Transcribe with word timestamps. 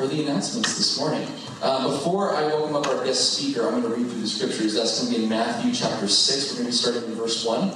for 0.00 0.06
the 0.06 0.22
announcements 0.22 0.78
this 0.78 0.98
morning. 0.98 1.28
Uh, 1.60 1.90
before 1.90 2.34
I 2.34 2.46
welcome 2.46 2.74
up 2.74 2.86
our 2.86 3.04
guest 3.04 3.34
speaker, 3.34 3.66
I'm 3.66 3.82
going 3.82 3.82
to 3.82 3.90
read 3.90 4.10
through 4.10 4.22
the 4.22 4.26
scriptures. 4.26 4.72
That's 4.72 4.98
going 4.98 5.12
to 5.12 5.18
be 5.18 5.24
in 5.24 5.28
Matthew 5.28 5.74
chapter 5.74 6.08
6. 6.08 6.52
We're 6.52 6.54
going 6.56 6.64
to 6.64 6.70
be 6.70 6.72
starting 6.72 7.04
in 7.04 7.18
verse 7.18 7.44
1. 7.44 7.68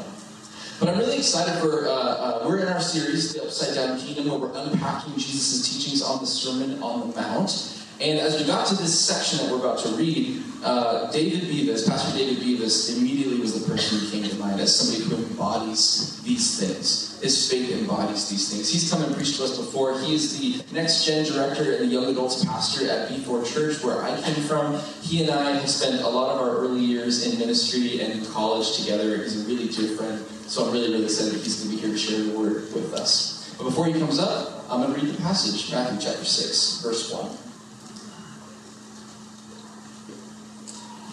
But 0.80 0.88
I'm 0.88 0.98
really 0.98 1.18
excited 1.18 1.60
for, 1.60 1.86
uh, 1.86 1.90
uh, 1.92 2.44
we're 2.48 2.60
in 2.60 2.68
our 2.68 2.80
series, 2.80 3.34
The 3.34 3.42
Upside 3.42 3.74
Down 3.74 3.98
Kingdom, 3.98 4.30
where 4.30 4.38
we're 4.38 4.56
unpacking 4.56 5.12
Jesus' 5.18 5.68
teachings 5.68 6.00
on 6.00 6.20
the 6.20 6.26
Sermon 6.26 6.82
on 6.82 7.10
the 7.10 7.14
Mount. 7.14 7.83
And 8.00 8.18
as 8.18 8.40
we 8.40 8.46
got 8.46 8.66
to 8.68 8.74
this 8.74 8.98
section 8.98 9.38
that 9.38 9.52
we're 9.52 9.60
about 9.60 9.78
to 9.78 9.88
read, 9.90 10.42
uh, 10.64 11.12
David 11.12 11.42
Beavis, 11.42 11.86
Pastor 11.86 12.16
David 12.18 12.42
Beavis, 12.42 12.96
immediately 12.96 13.38
was 13.38 13.62
the 13.62 13.70
person 13.70 13.98
who 13.98 14.10
came 14.10 14.28
to 14.28 14.34
mind 14.36 14.60
as 14.60 14.74
somebody 14.74 15.04
who 15.04 15.30
embodies 15.30 16.20
these 16.22 16.58
things. 16.58 17.20
His 17.22 17.50
faith 17.50 17.70
embodies 17.70 18.28
these 18.28 18.50
things. 18.52 18.72
He's 18.72 18.90
come 18.90 19.02
and 19.04 19.14
preached 19.14 19.36
to 19.36 19.44
us 19.44 19.58
before. 19.58 19.98
He 20.00 20.14
is 20.14 20.40
the 20.40 20.74
next 20.74 21.04
gen 21.04 21.24
director 21.24 21.76
and 21.76 21.82
the 21.82 21.86
young 21.86 22.06
adults 22.06 22.44
pastor 22.44 22.90
at 22.90 23.10
B4 23.10 23.52
Church, 23.52 23.84
where 23.84 24.02
I 24.02 24.20
came 24.22 24.42
from. 24.44 24.80
He 25.02 25.22
and 25.22 25.30
I 25.30 25.52
have 25.52 25.70
spent 25.70 26.02
a 26.02 26.08
lot 26.08 26.34
of 26.34 26.40
our 26.40 26.56
early 26.56 26.80
years 26.80 27.26
in 27.26 27.38
ministry 27.38 28.00
and 28.00 28.12
in 28.12 28.26
college 28.26 28.76
together. 28.76 29.18
He's 29.18 29.44
a 29.44 29.48
really 29.48 29.68
dear 29.68 29.96
friend, 29.96 30.24
so 30.48 30.64
I'm 30.64 30.72
really, 30.72 30.90
really 30.90 31.04
excited 31.04 31.34
that 31.34 31.44
he's 31.44 31.62
going 31.62 31.76
to 31.76 31.82
be 31.82 31.86
here 31.86 31.94
to 31.94 31.98
share 31.98 32.22
the 32.22 32.36
word 32.36 32.72
with 32.74 32.92
us. 32.94 33.54
But 33.56 33.64
before 33.64 33.86
he 33.86 33.92
comes 33.92 34.18
up, 34.18 34.64
I'm 34.70 34.80
going 34.80 34.98
to 34.98 35.06
read 35.06 35.14
the 35.14 35.22
passage, 35.22 35.70
Matthew 35.70 36.00
chapter 36.00 36.24
6, 36.24 36.82
verse 36.82 37.12
1. 37.12 37.43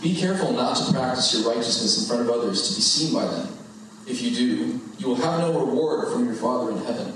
Be 0.01 0.15
careful 0.15 0.53
not 0.53 0.77
to 0.77 0.93
practice 0.93 1.33
your 1.33 1.53
righteousness 1.53 2.01
in 2.01 2.07
front 2.07 2.27
of 2.27 2.35
others 2.35 2.69
to 2.69 2.75
be 2.75 2.81
seen 2.81 3.13
by 3.13 3.25
them. 3.25 3.47
If 4.07 4.21
you 4.21 4.31
do, 4.31 4.81
you 4.97 5.07
will 5.07 5.15
have 5.15 5.39
no 5.39 5.59
reward 5.59 6.11
from 6.11 6.25
your 6.25 6.33
Father 6.33 6.71
in 6.71 6.77
heaven. 6.79 7.13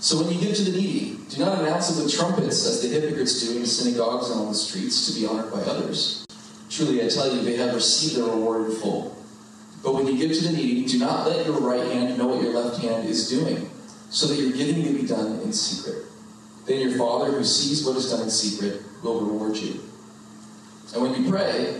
So 0.00 0.18
when 0.18 0.32
you 0.32 0.40
give 0.40 0.56
to 0.56 0.64
the 0.64 0.70
needy, 0.70 1.18
do 1.28 1.44
not 1.44 1.60
announce 1.60 1.94
it 1.94 2.02
with 2.02 2.12
trumpets 2.12 2.66
as 2.66 2.80
the 2.80 2.88
hypocrites 2.88 3.46
do 3.46 3.56
in 3.56 3.60
the 3.60 3.66
synagogues 3.66 4.30
and 4.30 4.40
on 4.40 4.48
the 4.48 4.54
streets 4.54 5.12
to 5.12 5.20
be 5.20 5.26
honored 5.26 5.52
by 5.52 5.60
others. 5.60 6.24
Truly, 6.70 7.04
I 7.04 7.08
tell 7.08 7.34
you, 7.34 7.42
they 7.42 7.56
have 7.56 7.74
received 7.74 8.16
their 8.16 8.24
reward 8.24 8.70
in 8.70 8.76
full. 8.76 9.14
But 9.82 9.94
when 9.94 10.06
you 10.06 10.16
give 10.16 10.34
to 10.36 10.48
the 10.48 10.56
needy, 10.56 10.86
do 10.86 10.98
not 10.98 11.26
let 11.26 11.44
your 11.44 11.60
right 11.60 11.86
hand 11.92 12.16
know 12.16 12.28
what 12.28 12.42
your 12.42 12.54
left 12.54 12.80
hand 12.80 13.06
is 13.06 13.28
doing, 13.28 13.68
so 14.08 14.26
that 14.26 14.40
your 14.40 14.52
giving 14.52 14.82
may 14.82 14.92
be 14.92 15.06
done 15.06 15.40
in 15.40 15.52
secret. 15.52 16.06
Then 16.64 16.80
your 16.80 16.98
Father, 16.98 17.32
who 17.32 17.44
sees 17.44 17.84
what 17.84 17.96
is 17.96 18.10
done 18.10 18.22
in 18.22 18.30
secret, 18.30 18.82
will 19.02 19.20
reward 19.20 19.56
you. 19.56 19.80
And 20.94 21.02
when 21.02 21.22
you 21.22 21.30
pray, 21.30 21.79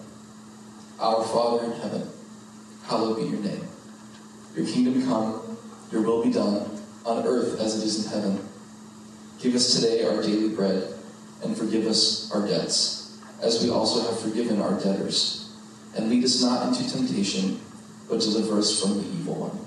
Our 1.01 1.23
Father 1.23 1.65
in 1.65 1.71
heaven, 1.81 2.07
hallowed 2.83 3.17
be 3.17 3.23
your 3.23 3.39
name. 3.39 3.67
Your 4.55 4.67
kingdom 4.67 5.03
come, 5.07 5.57
your 5.91 6.03
will 6.03 6.23
be 6.23 6.31
done, 6.31 6.79
on 7.03 7.25
earth 7.25 7.59
as 7.59 7.81
it 7.81 7.85
is 7.85 8.05
in 8.05 8.11
heaven. 8.11 8.47
Give 9.39 9.55
us 9.55 9.73
today 9.73 10.05
our 10.05 10.21
daily 10.21 10.49
bread, 10.49 10.93
and 11.43 11.57
forgive 11.57 11.87
us 11.87 12.31
our 12.31 12.47
debts, 12.47 13.17
as 13.41 13.63
we 13.63 13.71
also 13.71 14.07
have 14.07 14.19
forgiven 14.19 14.61
our 14.61 14.79
debtors. 14.79 15.49
And 15.97 16.07
lead 16.11 16.23
us 16.23 16.39
not 16.39 16.67
into 16.67 16.87
temptation, 16.87 17.59
but 18.07 18.19
deliver 18.19 18.59
us 18.59 18.79
from 18.79 19.01
the 19.01 19.07
evil 19.09 19.49
one. 19.49 19.57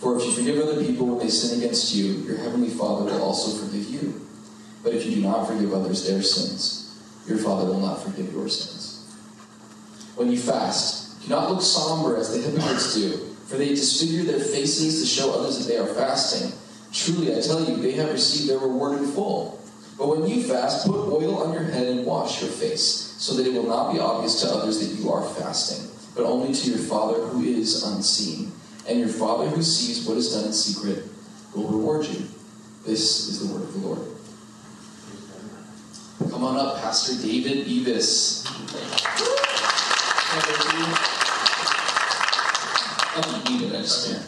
For 0.00 0.16
if 0.16 0.24
you 0.24 0.32
forgive 0.32 0.66
other 0.66 0.82
people 0.82 1.06
when 1.06 1.18
they 1.18 1.28
sin 1.28 1.58
against 1.58 1.94
you, 1.94 2.14
your 2.24 2.38
heavenly 2.38 2.70
Father 2.70 3.04
will 3.04 3.22
also 3.22 3.62
forgive 3.62 3.90
you. 3.90 4.26
But 4.82 4.94
if 4.94 5.04
you 5.04 5.16
do 5.16 5.20
not 5.20 5.46
forgive 5.46 5.74
others 5.74 6.08
their 6.08 6.22
sins, 6.22 6.98
your 7.28 7.36
Father 7.36 7.66
will 7.66 7.80
not 7.80 8.02
forgive 8.02 8.32
your 8.32 8.48
sins. 8.48 8.79
When 10.20 10.30
you 10.30 10.36
fast, 10.36 11.22
do 11.22 11.30
not 11.30 11.50
look 11.50 11.62
somber 11.62 12.18
as 12.18 12.30
the 12.30 12.42
hypocrites 12.42 12.94
do, 12.94 13.16
for 13.46 13.56
they 13.56 13.70
disfigure 13.70 14.22
their 14.22 14.38
faces 14.38 15.00
to 15.00 15.06
show 15.06 15.32
others 15.32 15.56
that 15.58 15.66
they 15.72 15.78
are 15.78 15.86
fasting. 15.86 16.52
Truly, 16.92 17.34
I 17.34 17.40
tell 17.40 17.64
you, 17.64 17.76
they 17.76 17.92
have 17.92 18.12
received 18.12 18.50
their 18.50 18.58
reward 18.58 18.98
in 18.98 19.06
full. 19.06 19.58
But 19.96 20.08
when 20.08 20.28
you 20.28 20.42
fast, 20.42 20.86
put 20.86 21.08
oil 21.08 21.42
on 21.42 21.54
your 21.54 21.62
head 21.62 21.86
and 21.86 22.04
wash 22.04 22.42
your 22.42 22.50
face, 22.50 22.84
so 23.16 23.32
that 23.32 23.46
it 23.46 23.54
will 23.54 23.66
not 23.66 23.94
be 23.94 23.98
obvious 23.98 24.42
to 24.42 24.48
others 24.48 24.86
that 24.86 25.02
you 25.02 25.10
are 25.10 25.26
fasting, 25.26 25.88
but 26.14 26.26
only 26.26 26.52
to 26.52 26.68
your 26.68 26.80
Father 26.80 27.18
who 27.28 27.42
is 27.42 27.82
unseen. 27.82 28.52
And 28.86 29.00
your 29.00 29.08
Father 29.08 29.48
who 29.48 29.62
sees 29.62 30.06
what 30.06 30.18
is 30.18 30.34
done 30.34 30.44
in 30.44 30.52
secret 30.52 31.02
will 31.54 31.66
reward 31.66 32.04
you. 32.04 32.28
This 32.84 33.26
is 33.26 33.48
the 33.48 33.54
word 33.54 33.62
of 33.62 33.72
the 33.72 33.78
Lord. 33.78 34.00
Come 36.30 36.44
on 36.44 36.58
up, 36.58 36.82
Pastor 36.82 37.26
David 37.26 37.66
Beavis. 43.50 44.20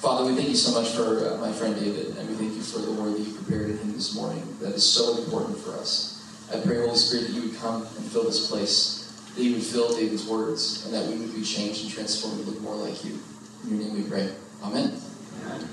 Father, 0.00 0.24
we 0.26 0.34
thank 0.34 0.48
you 0.48 0.56
so 0.56 0.80
much 0.80 0.90
for 0.90 1.28
uh, 1.28 1.36
my 1.38 1.52
friend 1.52 1.74
David, 1.76 2.16
and 2.16 2.28
we 2.28 2.34
thank 2.34 2.54
you 2.54 2.62
for 2.62 2.80
the 2.80 2.90
word 2.92 3.14
that 3.14 3.20
you 3.20 3.32
prepared 3.32 3.70
in 3.70 3.78
him 3.78 3.92
this 3.92 4.14
morning. 4.16 4.42
That 4.60 4.74
is 4.74 4.84
so 4.84 5.18
important 5.18 5.58
for 5.58 5.72
us. 5.74 6.20
I 6.52 6.58
pray, 6.60 6.78
Holy 6.78 6.96
Spirit, 6.96 7.28
that 7.28 7.32
you 7.32 7.42
would 7.42 7.56
come 7.58 7.82
and 7.82 8.04
fill 8.10 8.24
this 8.24 8.50
place, 8.50 9.12
that 9.36 9.42
you 9.42 9.54
would 9.54 9.62
fill 9.62 9.94
David's 9.94 10.26
words, 10.26 10.84
and 10.84 10.94
that 10.94 11.06
we 11.06 11.16
would 11.20 11.32
be 11.34 11.42
changed 11.42 11.84
and 11.84 11.92
transformed 11.92 12.44
to 12.44 12.50
look 12.50 12.60
more 12.60 12.74
like 12.74 13.04
you. 13.04 13.18
In 13.64 13.78
your 13.78 13.86
name 13.86 14.02
we 14.02 14.10
pray. 14.10 14.30
Amen. 14.64 15.00
Amen. 15.44 15.68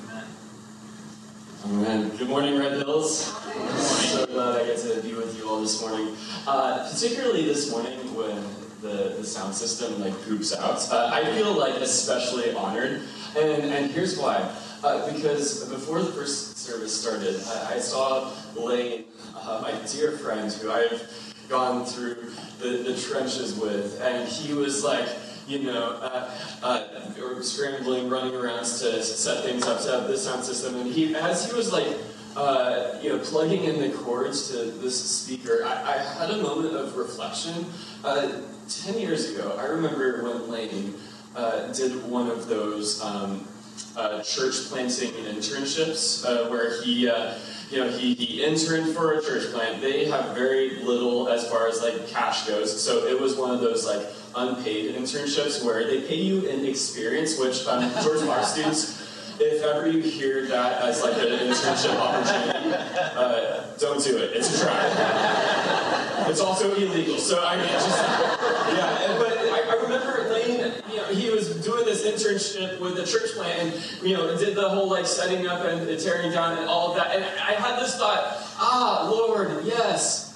Amen. 1.66 2.10
Good 2.16 2.30
morning, 2.30 2.60
Red 2.60 2.74
Hills. 2.74 3.34
So 4.22 4.28
glad 4.28 4.62
I 4.62 4.66
get 4.68 4.78
to 4.78 5.02
be 5.02 5.16
with 5.16 5.36
you 5.36 5.50
all 5.50 5.62
this 5.62 5.82
morning. 5.82 6.16
Uh, 6.46 6.88
particularly 6.88 7.44
this 7.44 7.72
morning 7.72 7.98
when 8.14 8.36
the, 8.82 9.16
the 9.18 9.24
sound 9.24 9.56
system 9.56 10.00
like 10.00 10.14
poops 10.26 10.56
out. 10.56 10.78
Uh, 10.92 11.10
I 11.12 11.26
feel 11.34 11.54
like 11.54 11.74
especially 11.78 12.54
honored, 12.54 13.02
and, 13.36 13.64
and 13.64 13.90
here's 13.90 14.20
why. 14.20 14.36
Uh, 14.84 15.12
because 15.12 15.68
before 15.70 16.04
the 16.04 16.12
first 16.12 16.56
service 16.58 17.02
started, 17.02 17.42
I, 17.48 17.78
I 17.78 17.80
saw 17.80 18.32
Lane, 18.56 19.06
uh, 19.36 19.60
my 19.64 19.74
dear 19.92 20.12
friend, 20.20 20.54
who 20.54 20.70
I've 20.70 21.02
gone 21.50 21.84
through 21.84 22.32
the, 22.60 22.84
the 22.84 23.02
trenches 23.02 23.58
with, 23.58 24.00
and 24.02 24.30
he 24.30 24.54
was 24.54 24.84
like, 24.84 25.10
you 25.48 25.64
know, 25.64 25.98
uh, 26.00 26.30
uh, 26.62 27.42
scrambling, 27.42 28.08
running 28.08 28.36
around 28.36 28.60
to 28.60 29.02
set 29.02 29.44
things 29.44 29.66
up, 29.66 29.80
set 29.80 29.96
up 29.96 30.08
this 30.08 30.26
sound 30.26 30.44
system, 30.44 30.80
and 30.80 30.92
he, 30.92 31.16
as 31.16 31.50
he 31.50 31.58
was 31.58 31.74
like 31.74 31.88
uh, 32.36 33.00
you 33.02 33.10
know, 33.10 33.20
plugging 33.20 33.64
in 33.66 33.80
the 33.82 33.90
cords 33.98 34.50
to 34.52 34.72
this 34.72 34.98
speaker, 35.04 35.64
I, 35.66 35.96
I 35.96 35.98
had 35.98 36.32
a 36.32 36.38
moment 36.38 36.76
of 36.76 36.96
reflection. 36.96 37.66
Uh, 38.04 38.42
Ten 38.70 38.98
years 39.00 39.32
ago, 39.32 39.58
I 39.60 39.66
remember 39.66 40.24
when 40.24 40.50
Lane 40.50 40.94
uh, 41.36 41.74
did 41.74 42.06
one 42.10 42.32
of 42.32 42.48
those 42.48 43.04
um, 43.04 43.46
uh, 43.98 44.22
church 44.22 44.70
planting 44.70 45.12
internships 45.12 46.26
uh, 46.26 46.50
where 46.50 46.82
he, 46.82 47.10
uh, 47.10 47.34
you 47.70 47.80
know, 47.80 47.90
he, 47.90 48.14
he 48.14 48.46
interned 48.46 48.96
for 48.96 49.14
a 49.14 49.22
church 49.22 49.52
plant. 49.52 49.82
They 49.82 50.06
have 50.06 50.34
very 50.36 50.78
little 50.84 51.28
as 51.28 51.50
far 51.50 51.68
as 51.68 51.82
like 51.82 52.08
cash 52.08 52.48
goes, 52.48 52.82
so 52.82 53.06
it 53.08 53.20
was 53.20 53.36
one 53.36 53.52
of 53.52 53.60
those 53.60 53.86
like 53.86 54.06
unpaid 54.38 54.96
internships 54.96 55.66
where 55.66 55.86
they 55.86 56.02
pay 56.08 56.16
you 56.16 56.46
in 56.48 56.64
experience, 56.66 57.38
which 57.38 57.68
um, 57.68 57.92
George 58.04 58.22
students 58.46 59.01
if 59.42 59.64
ever 59.64 59.88
you 59.88 60.02
hear 60.02 60.46
that 60.48 60.82
as 60.84 61.02
like 61.02 61.18
an 61.18 61.30
internship 61.30 61.98
opportunity, 61.98 62.76
uh, 63.16 63.64
don't 63.80 64.04
do 64.04 64.18
it. 64.18 64.32
It's 64.36 64.62
a 64.62 64.66
trap. 64.66 66.30
It's 66.30 66.40
also 66.40 66.74
illegal. 66.76 67.18
So 67.18 67.44
I 67.44 67.58
mean, 67.58 67.68
just 67.68 67.98
yeah. 67.98 69.18
But 69.18 69.38
I, 69.38 69.72
I 69.72 69.82
remember 69.82 70.30
Lane. 70.32 70.72
You 70.90 70.98
know, 70.98 71.06
he 71.08 71.30
was 71.30 71.64
doing 71.66 71.86
this 71.86 72.06
internship 72.06 72.80
with 72.80 72.96
the 72.96 73.06
church 73.06 73.32
plant, 73.34 73.60
and 73.60 74.08
you 74.08 74.16
know, 74.16 74.38
did 74.38 74.56
the 74.56 74.70
whole 74.70 74.90
like 74.90 75.06
setting 75.06 75.48
up 75.48 75.66
and 75.66 76.00
tearing 76.00 76.32
down 76.32 76.58
and 76.58 76.68
all 76.68 76.92
of 76.92 76.98
that. 76.98 77.16
And 77.16 77.24
I 77.24 77.54
had 77.54 77.80
this 77.80 77.98
thought: 77.98 78.38
Ah, 78.58 79.10
Lord, 79.12 79.66
yes. 79.66 80.28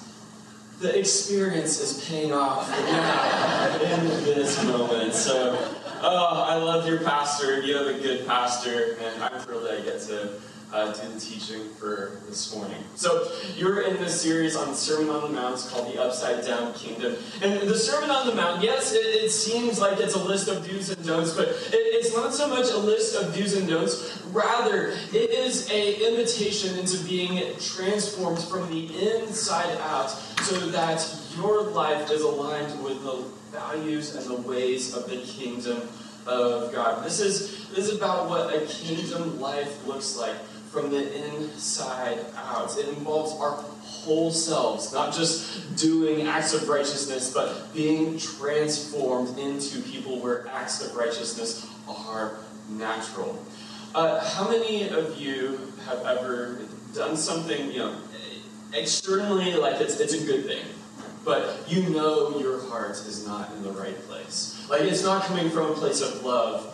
The 0.78 0.98
experience 0.98 1.80
is 1.80 2.04
paying 2.06 2.34
off 2.34 2.68
now 2.68 3.78
in 3.80 4.06
this 4.26 4.62
moment. 4.64 5.14
So 5.14 5.75
Oh, 6.02 6.44
I 6.46 6.56
love 6.56 6.86
your 6.86 7.00
pastor. 7.00 7.60
You 7.62 7.76
have 7.76 7.86
a 7.86 7.98
good 7.98 8.26
pastor, 8.26 8.96
and 9.00 9.22
I'm 9.22 9.40
thrilled 9.40 9.64
that 9.64 9.80
I 9.80 9.80
get 9.80 10.00
to 10.02 10.40
uh, 10.72 10.92
do 10.92 11.08
the 11.12 11.20
teaching 11.20 11.68
for 11.74 12.20
this 12.28 12.54
morning. 12.54 12.82
So, 12.96 13.30
you're 13.56 13.82
in 13.82 13.94
this 13.96 14.20
series 14.20 14.56
on 14.56 14.74
Sermon 14.74 15.10
on 15.10 15.22
the 15.22 15.40
Mount 15.40 15.58
called 15.70 15.92
the 15.94 16.02
Upside 16.02 16.44
Down 16.44 16.74
Kingdom. 16.74 17.16
And 17.40 17.60
the 17.68 17.78
Sermon 17.78 18.10
on 18.10 18.26
the 18.26 18.34
Mount, 18.34 18.62
yes, 18.62 18.92
it, 18.92 18.98
it 18.98 19.30
seems 19.30 19.80
like 19.80 19.98
it's 20.00 20.14
a 20.14 20.22
list 20.22 20.48
of 20.48 20.66
do's 20.66 20.90
and 20.90 21.06
don'ts, 21.06 21.34
but 21.34 21.48
it, 21.48 21.56
it's 21.72 22.14
not 22.14 22.34
so 22.34 22.48
much 22.48 22.70
a 22.70 22.78
list 22.78 23.16
of 23.16 23.34
do's 23.34 23.56
and 23.56 23.68
don'ts. 23.68 24.22
Rather, 24.32 24.88
it 25.12 25.30
is 25.30 25.70
a 25.70 26.08
invitation 26.10 26.78
into 26.78 27.02
being 27.04 27.40
transformed 27.58 28.40
from 28.40 28.68
the 28.70 29.14
inside 29.14 29.78
out 29.80 30.10
so 30.42 30.58
that 30.70 31.02
your 31.36 31.62
life 31.62 32.10
is 32.10 32.22
aligned 32.22 32.82
with 32.82 33.02
the 33.02 33.24
values 33.56 34.14
and 34.14 34.24
the 34.26 34.48
ways 34.48 34.94
of 34.94 35.08
the 35.08 35.18
kingdom 35.18 35.82
of 36.26 36.72
God. 36.72 37.04
This 37.04 37.20
is, 37.20 37.68
this 37.70 37.88
is 37.88 37.96
about 37.96 38.28
what 38.28 38.54
a 38.54 38.66
kingdom 38.66 39.40
life 39.40 39.86
looks 39.86 40.16
like 40.16 40.36
from 40.70 40.90
the 40.90 41.04
inside 41.24 42.18
out. 42.36 42.76
It 42.78 42.88
involves 42.88 43.32
our 43.40 43.52
whole 43.80 44.30
selves, 44.30 44.92
not 44.92 45.14
just 45.14 45.76
doing 45.76 46.26
acts 46.26 46.52
of 46.52 46.68
righteousness, 46.68 47.32
but 47.32 47.72
being 47.74 48.18
transformed 48.18 49.38
into 49.38 49.80
people 49.82 50.20
where 50.20 50.46
acts 50.48 50.84
of 50.84 50.94
righteousness 50.94 51.70
are 51.88 52.38
natural. 52.68 53.42
Uh, 53.94 54.22
how 54.34 54.48
many 54.50 54.88
of 54.88 55.16
you 55.18 55.72
have 55.86 56.04
ever 56.04 56.60
done 56.94 57.16
something, 57.16 57.70
you 57.70 57.78
know, 57.78 57.96
externally 58.74 59.54
like 59.54 59.80
it's, 59.80 59.98
it's 60.00 60.12
a 60.12 60.26
good 60.26 60.44
thing, 60.44 60.64
but 61.26 61.62
you 61.68 61.90
know 61.90 62.38
your 62.38 62.66
heart 62.68 62.92
is 62.92 63.26
not 63.26 63.52
in 63.52 63.62
the 63.62 63.72
right 63.72 64.00
place? 64.08 64.66
Like 64.70 64.82
it's 64.82 65.04
not 65.04 65.24
coming 65.24 65.50
from 65.50 65.72
a 65.72 65.74
place 65.74 66.00
of 66.00 66.24
love 66.24 66.72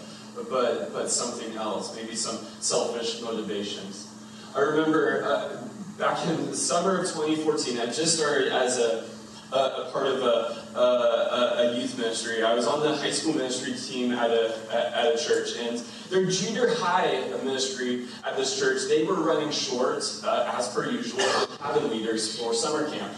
but 0.51 0.93
but 0.93 1.11
something 1.11 1.57
else, 1.57 1.95
maybe 1.97 2.15
some 2.15 2.39
selfish 2.61 3.21
motivations. 3.21 4.09
I 4.55 4.61
remember 4.61 5.25
uh, 5.25 5.63
back 5.99 6.27
in 6.27 6.51
the 6.51 6.57
summer 6.57 6.99
of 6.99 7.07
2014, 7.07 7.79
I 7.79 7.87
just 7.87 8.19
started 8.19 8.53
as 8.53 8.79
a, 8.79 9.05
a, 9.53 9.57
a 9.57 9.91
part 9.93 10.07
of 10.07 10.23
a, 10.23 10.79
a, 10.79 11.79
youth 11.79 11.97
ministry. 11.97 12.43
I 12.43 12.55
was 12.55 12.67
on 12.67 12.81
the 12.81 12.95
high 12.95 13.11
school 13.11 13.35
ministry 13.35 13.75
team 13.75 14.13
at 14.13 14.31
a, 14.31 14.55
at 14.71 15.15
a 15.15 15.19
church, 15.19 15.57
and 15.59 15.79
their 16.11 16.27
junior 16.27 16.75
high 16.75 17.29
ministry 17.43 18.07
at 18.25 18.37
this 18.37 18.59
church, 18.59 18.83
they 18.89 19.05
were 19.05 19.23
running 19.23 19.51
short, 19.51 20.03
uh, 20.25 20.53
as 20.55 20.69
per 20.75 20.91
usual, 20.91 21.21
cabin 21.59 21.91
leaders 21.91 22.39
for 22.39 22.53
summer 22.53 22.91
camp. 22.91 23.13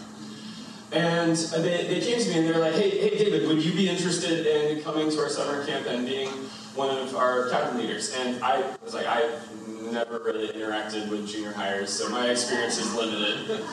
And 0.93 1.37
they, 1.37 1.87
they 1.89 2.01
came 2.01 2.21
to 2.21 2.29
me 2.29 2.39
and 2.39 2.49
they 2.49 2.53
were 2.53 2.61
like, 2.61 2.75
hey, 2.75 2.91
hey, 2.91 3.19
David, 3.19 3.49
would 3.49 3.65
you 3.65 3.73
be 3.73 3.89
interested 3.89 4.47
in 4.47 4.83
coming 4.83 5.11
to 5.11 5.19
our 5.21 5.29
summer 5.29 5.65
camp 5.67 5.87
and 5.87 6.07
being 6.07 6.29
one 6.75 6.97
of 6.97 7.17
our 7.17 7.49
cabin 7.51 7.79
leaders? 7.79 8.15
And 8.15 8.43
I 8.43 8.63
was 8.85 8.95
like, 8.95 9.07
I've 9.07 9.49
never 9.93 10.19
really 10.21 10.49
interacted 10.49 11.09
with 11.09 11.29
junior 11.29 11.53
hires, 11.53 11.93
so 11.93 12.09
my 12.11 12.29
experience 12.29 12.79
is 12.79 12.95
limited. 12.95 13.65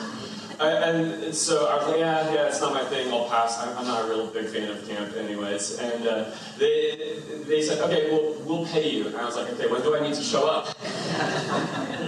And 0.60 1.34
so 1.34 1.66
I 1.66 1.76
was 1.76 1.86
like, 1.88 1.98
yeah, 1.98 2.32
yeah, 2.32 2.46
it's 2.46 2.60
not 2.60 2.72
my 2.72 2.84
thing. 2.84 3.12
I'll 3.12 3.28
pass. 3.28 3.58
I'm, 3.58 3.76
I'm 3.78 3.86
not 3.86 4.04
a 4.04 4.08
real 4.08 4.28
big 4.28 4.46
fan 4.46 4.70
of 4.70 4.86
camp, 4.86 5.16
anyways. 5.16 5.78
And 5.78 6.06
uh, 6.06 6.30
they 6.58 7.18
they 7.46 7.62
said, 7.62 7.80
okay, 7.80 8.10
well, 8.10 8.36
we'll 8.44 8.66
pay 8.66 8.88
you. 8.90 9.06
And 9.08 9.16
I 9.16 9.24
was 9.24 9.36
like, 9.36 9.50
okay, 9.52 9.66
when 9.66 9.82
do 9.82 9.96
I 9.96 10.00
need 10.00 10.14
to 10.14 10.22
show 10.22 10.46
up? 10.46 10.76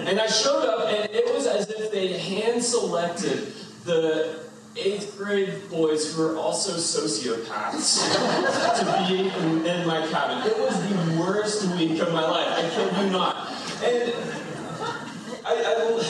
and 0.06 0.20
I 0.20 0.26
showed 0.26 0.64
up, 0.66 0.88
and 0.88 1.10
it 1.10 1.34
was 1.34 1.46
as 1.46 1.68
if 1.68 1.90
they 1.90 2.18
hand 2.18 2.62
selected 2.62 3.54
the 3.84 4.43
eighth 4.76 5.16
grade 5.16 5.70
boys 5.70 6.14
who 6.14 6.22
are 6.22 6.36
also 6.36 6.72
sociopaths 6.72 8.02
to 8.78 9.08
be 9.08 9.28
in, 9.28 9.66
in, 9.66 9.86
my 9.86 10.06
cabin. 10.08 10.50
It 10.50 10.58
was 10.58 10.76
the 10.88 11.20
worst 11.20 11.76
week 11.76 12.00
of 12.00 12.12
my 12.12 12.28
life. 12.28 12.48
I 12.48 12.68
kid 12.70 13.04
you 13.04 13.10
not. 13.10 13.48
And 13.84 14.12
I, 15.46 16.02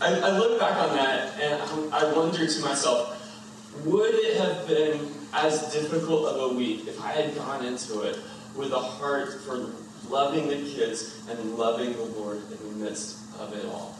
I, 0.00 0.20
I 0.20 0.38
look 0.38 0.60
back 0.60 0.76
on 0.76 0.94
that 0.96 1.40
and 1.40 1.94
I 1.94 2.12
wonder 2.12 2.46
to 2.46 2.60
myself, 2.60 3.20
would 3.84 4.14
it 4.14 4.36
have 4.36 4.66
been 4.66 5.08
as 5.32 5.72
difficult 5.72 6.26
of 6.26 6.52
a 6.52 6.54
week 6.54 6.86
if 6.86 7.00
I 7.00 7.12
had 7.12 7.34
gone 7.34 7.64
into 7.64 8.02
it 8.02 8.18
with 8.54 8.72
a 8.72 8.78
heart 8.78 9.40
for 9.42 9.70
loving 10.08 10.48
the 10.48 10.56
kids 10.56 11.22
and 11.28 11.56
loving 11.56 11.92
the 11.94 12.04
Lord 12.04 12.42
in 12.50 12.78
the 12.78 12.84
midst 12.84 13.18
of 13.40 13.54
it 13.54 13.64
all? 13.66 13.96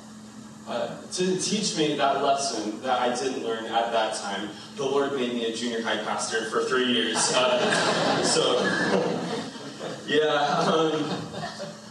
Uh, 0.67 0.97
to 1.13 1.39
teach 1.39 1.77
me 1.77 1.95
that 1.95 2.23
lesson 2.23 2.81
that 2.81 2.99
I 2.99 3.15
didn't 3.15 3.45
learn 3.45 3.67
at 3.67 3.93
that 3.93 4.15
time, 4.15 4.49
the 4.77 4.85
Lord 4.85 5.13
made 5.13 5.35
me 5.35 5.45
a 5.45 5.55
junior 5.55 5.83
high 5.83 5.99
pastor 5.99 6.49
for 6.49 6.65
three 6.65 6.87
years. 6.87 7.17
Uh, 7.35 8.23
so, 8.23 8.61
yeah. 10.07 10.25
Um, 10.25 11.05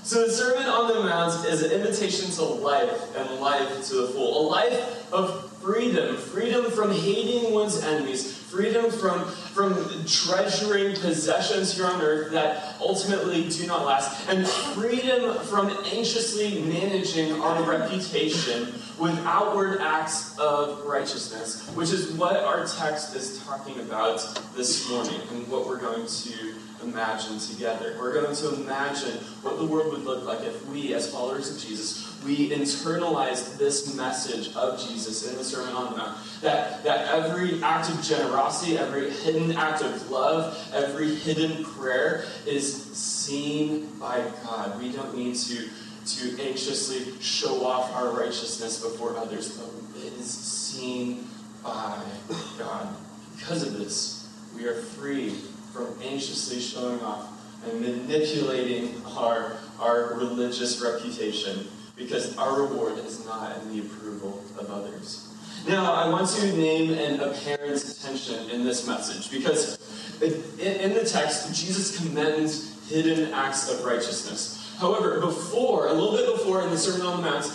so 0.03 0.25
the 0.25 0.31
Sermon 0.31 0.65
on 0.65 0.87
the 0.87 1.01
Mount 1.01 1.45
is 1.45 1.61
an 1.61 1.71
invitation 1.71 2.31
to 2.31 2.43
life 2.43 3.15
and 3.15 3.39
life 3.39 3.87
to 3.89 3.95
the 3.95 4.07
full. 4.07 4.47
A 4.47 4.49
life 4.49 5.13
of 5.13 5.51
freedom, 5.61 6.17
freedom 6.17 6.69
from 6.71 6.91
hating 6.91 7.53
one's 7.53 7.81
enemies, 7.83 8.42
freedom 8.53 8.91
from, 8.91 9.25
from 9.25 9.73
treasuring 10.05 10.95
possessions 10.97 11.75
here 11.75 11.87
on 11.87 11.99
earth 12.01 12.31
that 12.31 12.75
ultimately 12.79 13.49
do 13.49 13.65
not 13.65 13.83
last, 13.83 14.29
and 14.29 14.47
freedom 14.47 15.35
from 15.45 15.69
anxiously 15.91 16.61
managing 16.61 17.33
our 17.41 17.63
reputation 17.63 18.71
with 18.99 19.17
outward 19.25 19.81
acts 19.81 20.37
of 20.37 20.85
righteousness, 20.85 21.67
which 21.69 21.89
is 21.91 22.11
what 22.11 22.35
our 22.37 22.67
text 22.67 23.15
is 23.15 23.43
talking 23.43 23.79
about 23.79 24.17
this 24.55 24.87
morning 24.87 25.19
and 25.31 25.47
what 25.47 25.65
we're 25.65 25.81
going 25.81 26.05
to 26.05 26.53
imagine 26.83 27.39
together. 27.39 27.95
We're 27.99 28.13
going 28.13 28.35
to 28.35 28.55
imagine 28.55 29.17
what 29.41 29.57
the 29.57 29.65
world 29.65 29.91
would 29.93 30.03
look 30.03 30.25
like 30.25 30.41
if 30.41 30.65
we, 30.67 30.93
as 30.93 31.11
followers 31.11 31.55
of 31.55 31.61
Jesus, 31.61 32.13
we 32.23 32.49
internalized 32.49 33.57
this 33.57 33.95
message 33.95 34.55
of 34.55 34.79
Jesus 34.79 35.29
in 35.29 35.37
the 35.37 35.43
Sermon 35.43 35.73
on 35.75 35.91
the 35.91 35.97
Mount. 35.97 36.17
That, 36.41 36.83
that 36.83 37.13
every 37.13 37.61
act 37.61 37.89
of 37.89 38.01
generosity, 38.01 38.77
every 38.77 39.09
hidden 39.09 39.55
act 39.55 39.81
of 39.81 40.09
love, 40.09 40.57
every 40.73 41.13
hidden 41.15 41.63
prayer 41.65 42.25
is 42.45 42.83
seen 42.93 43.87
by 43.99 44.23
God. 44.43 44.79
We 44.79 44.91
don't 44.91 45.15
need 45.15 45.35
to, 45.35 45.67
to 46.05 46.41
anxiously 46.41 47.19
show 47.21 47.65
off 47.65 47.93
our 47.93 48.11
righteousness 48.11 48.81
before 48.81 49.17
others, 49.17 49.57
but 49.57 49.69
it 50.05 50.13
is 50.13 50.29
seen 50.29 51.27
by 51.63 52.01
God. 52.57 52.95
Because 53.37 53.63
of 53.63 53.77
this, 53.77 54.29
we 54.55 54.65
are 54.65 54.75
free 54.75 55.35
from 55.73 55.87
anxiously 56.03 56.59
showing 56.59 57.01
off 57.01 57.29
and 57.67 57.81
manipulating 57.81 59.01
our, 59.17 59.57
our 59.79 60.13
religious 60.15 60.81
reputation 60.81 61.67
because 61.95 62.37
our 62.37 62.61
reward 62.61 62.97
is 62.99 63.25
not 63.25 63.57
in 63.57 63.75
the 63.75 63.79
approval 63.79 64.43
of 64.59 64.69
others. 64.69 65.29
Now, 65.67 65.93
I 65.93 66.09
want 66.09 66.29
to 66.29 66.57
name 66.57 66.91
an 66.93 67.21
apparent 67.21 67.99
tension 68.01 68.49
in 68.49 68.63
this 68.63 68.85
message 68.87 69.31
because 69.31 69.79
in 70.21 70.93
the 70.93 71.05
text, 71.05 71.53
Jesus 71.55 71.97
commends 71.97 72.89
hidden 72.89 73.33
acts 73.33 73.71
of 73.71 73.83
righteousness. 73.83 74.75
However, 74.77 75.19
before, 75.21 75.87
a 75.87 75.93
little 75.93 76.17
bit 76.17 76.37
before 76.37 76.63
in 76.63 76.69
the 76.69 76.77
Sermon 76.77 77.07
on 77.07 77.21
the 77.21 77.29
Mount, 77.29 77.45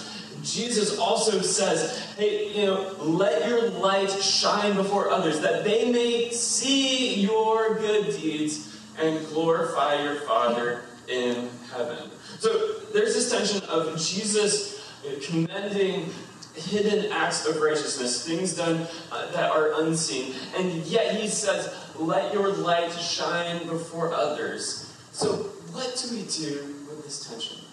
Jesus 0.42 0.98
also 0.98 1.40
says, 1.40 2.14
hey, 2.16 2.52
you 2.52 2.66
know, 2.66 2.94
let 3.00 3.48
your 3.48 3.70
light 3.70 4.10
shine 4.10 4.74
before 4.74 5.10
others 5.10 5.40
that 5.40 5.64
they 5.64 5.90
may 5.90 6.30
see 6.30 7.20
your 7.20 7.74
good 7.76 8.06
deeds 8.16 8.78
and 8.98 9.26
glorify 9.28 10.02
your 10.02 10.16
Father 10.16 10.82
in 11.08 11.48
heaven. 11.72 12.10
So 12.38 12.78
there's 12.92 13.14
this 13.14 13.30
tension 13.30 13.62
of 13.68 13.98
Jesus 13.98 14.94
commending 15.26 16.10
hidden 16.54 17.10
acts 17.12 17.46
of 17.46 17.60
righteousness, 17.60 18.26
things 18.26 18.56
done 18.56 18.86
uh, 19.12 19.30
that 19.32 19.50
are 19.50 19.80
unseen, 19.82 20.34
and 20.56 20.72
yet 20.86 21.14
he 21.14 21.28
says, 21.28 21.72
let 21.98 22.32
your 22.32 22.52
light 22.52 22.92
shine 22.92 23.66
before 23.68 24.12
others. 24.12 24.92
So, 25.12 25.34
what 25.72 26.02
do 26.02 26.16
we 26.16 26.22
do 26.22 26.74
with 26.88 27.04
this 27.04 27.28
tension? 27.28 27.67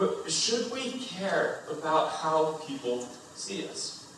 But 0.00 0.32
should 0.32 0.72
we 0.72 0.92
care 0.92 1.60
about 1.70 2.08
how 2.08 2.58
people 2.66 3.06
see 3.34 3.68
us? 3.68 4.10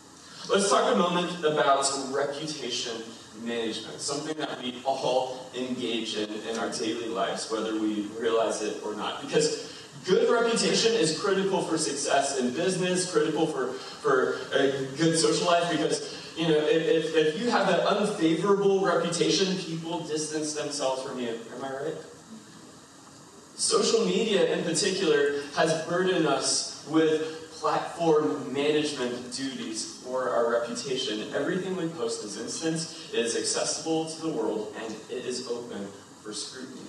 Let's 0.48 0.70
talk 0.70 0.94
a 0.94 0.96
moment 0.96 1.44
about 1.44 1.84
reputation 2.12 3.02
management, 3.42 4.00
something 4.00 4.36
that 4.38 4.62
we 4.62 4.80
all 4.84 5.50
engage 5.56 6.16
in 6.16 6.30
in 6.48 6.56
our 6.58 6.70
daily 6.70 7.08
lives, 7.08 7.50
whether 7.50 7.72
we 7.72 8.06
realize 8.16 8.62
it 8.62 8.76
or 8.84 8.94
not. 8.94 9.22
Because 9.22 9.74
good 10.04 10.30
reputation 10.30 10.92
is 10.92 11.18
critical 11.18 11.62
for 11.62 11.76
success 11.76 12.38
in 12.38 12.54
business, 12.54 13.10
critical 13.10 13.44
for, 13.48 13.72
for 13.72 14.38
a 14.54 14.70
good 14.96 15.18
social 15.18 15.46
life, 15.48 15.68
because 15.68 16.16
you 16.36 16.46
know, 16.46 16.58
if, 16.58 17.16
if 17.16 17.40
you 17.40 17.50
have 17.50 17.68
an 17.68 17.80
unfavorable 17.80 18.84
reputation, 18.84 19.56
people 19.56 19.98
distance 20.00 20.54
themselves 20.54 21.02
from 21.02 21.18
you. 21.18 21.40
Am 21.56 21.64
I 21.64 21.72
right? 21.72 21.94
Social 23.54 24.04
media, 24.04 24.52
in 24.52 24.64
particular, 24.64 25.42
has 25.54 25.87
burdened 25.87 26.26
us 26.26 26.87
with 26.90 27.50
platform 27.52 28.52
management 28.52 29.32
duties 29.32 30.02
for 30.02 30.30
our 30.30 30.50
reputation. 30.50 31.32
Everything 31.35 31.76
we 31.76 31.87
post 31.88 32.25
is 32.25 32.40
instant, 32.40 33.09
it 33.12 33.25
is 33.25 33.37
accessible 33.37 34.06
to 34.06 34.23
the 34.23 34.28
world, 34.32 34.75
and 34.82 34.92
it 35.11 35.25
is 35.25 35.47
open 35.49 35.87
for 36.23 36.32
scrutiny. 36.32 36.80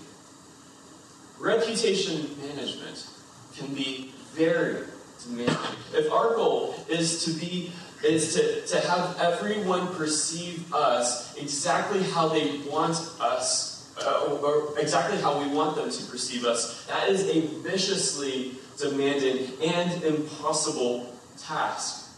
reputation 1.40 2.30
management 2.42 3.08
can 3.56 3.74
be 3.74 4.14
very 4.34 4.86
demanding. 5.24 5.56
If 5.94 6.12
our 6.12 6.36
goal 6.36 6.76
is 6.90 7.24
to 7.26 7.32
be 7.32 7.72
is 8.04 8.34
to, 8.36 8.66
to 8.68 8.88
have 8.88 9.18
everyone 9.20 9.88
perceive 9.96 10.74
us 10.74 11.36
exactly 11.38 12.04
how 12.04 12.28
they 12.28 12.58
want 12.70 12.98
us, 13.22 13.73
uh, 14.02 14.74
exactly 14.78 15.18
how 15.20 15.40
we 15.40 15.48
want 15.54 15.76
them 15.76 15.90
to 15.90 16.04
perceive 16.06 16.46
us, 16.46 16.86
that 16.88 17.10
is 17.10 17.28
a 17.30 17.42
viciously 17.62 18.56
demanding 18.78 19.52
and 19.62 20.04
impossible 20.04 21.14
task. 21.38 22.12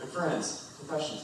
And 0.00 0.10
friends, 0.10 0.74
confession 0.78 1.18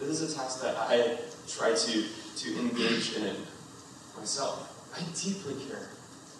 is 0.00 0.22
a 0.22 0.36
task 0.36 0.62
that 0.62 0.76
I 0.76 1.18
try 1.48 1.74
to, 1.74 2.04
to 2.36 2.58
engage 2.58 3.14
in 3.14 3.36
myself. 4.18 4.68
I 4.94 5.00
deeply 5.18 5.54
care 5.66 5.88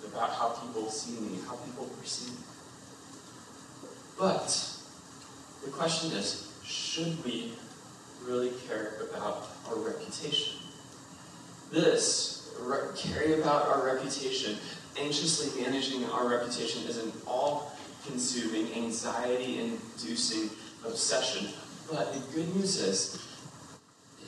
about 0.05 0.31
how 0.31 0.49
people 0.51 0.91
see 0.91 1.21
me, 1.21 1.39
how 1.47 1.55
people 1.57 1.87
perceive 1.99 2.31
me. 2.31 2.45
But 4.19 4.69
the 5.65 5.71
question 5.71 6.13
is 6.13 6.53
should 6.65 7.25
we 7.25 7.53
really 8.25 8.53
care 8.69 9.01
about 9.11 9.49
our 9.69 9.77
reputation? 9.77 10.59
This, 11.71 12.32
caring 12.97 13.41
about 13.41 13.69
our 13.69 13.85
reputation, 13.85 14.57
anxiously 14.99 15.63
managing 15.63 16.05
our 16.07 16.29
reputation, 16.29 16.83
is 16.89 16.99
an 16.99 17.13
all 17.27 17.73
consuming, 18.07 18.73
anxiety 18.75 19.59
inducing 19.61 20.51
obsession. 20.85 21.49
But 21.91 22.13
the 22.13 22.21
good 22.35 22.55
news 22.57 22.81
is, 22.81 23.27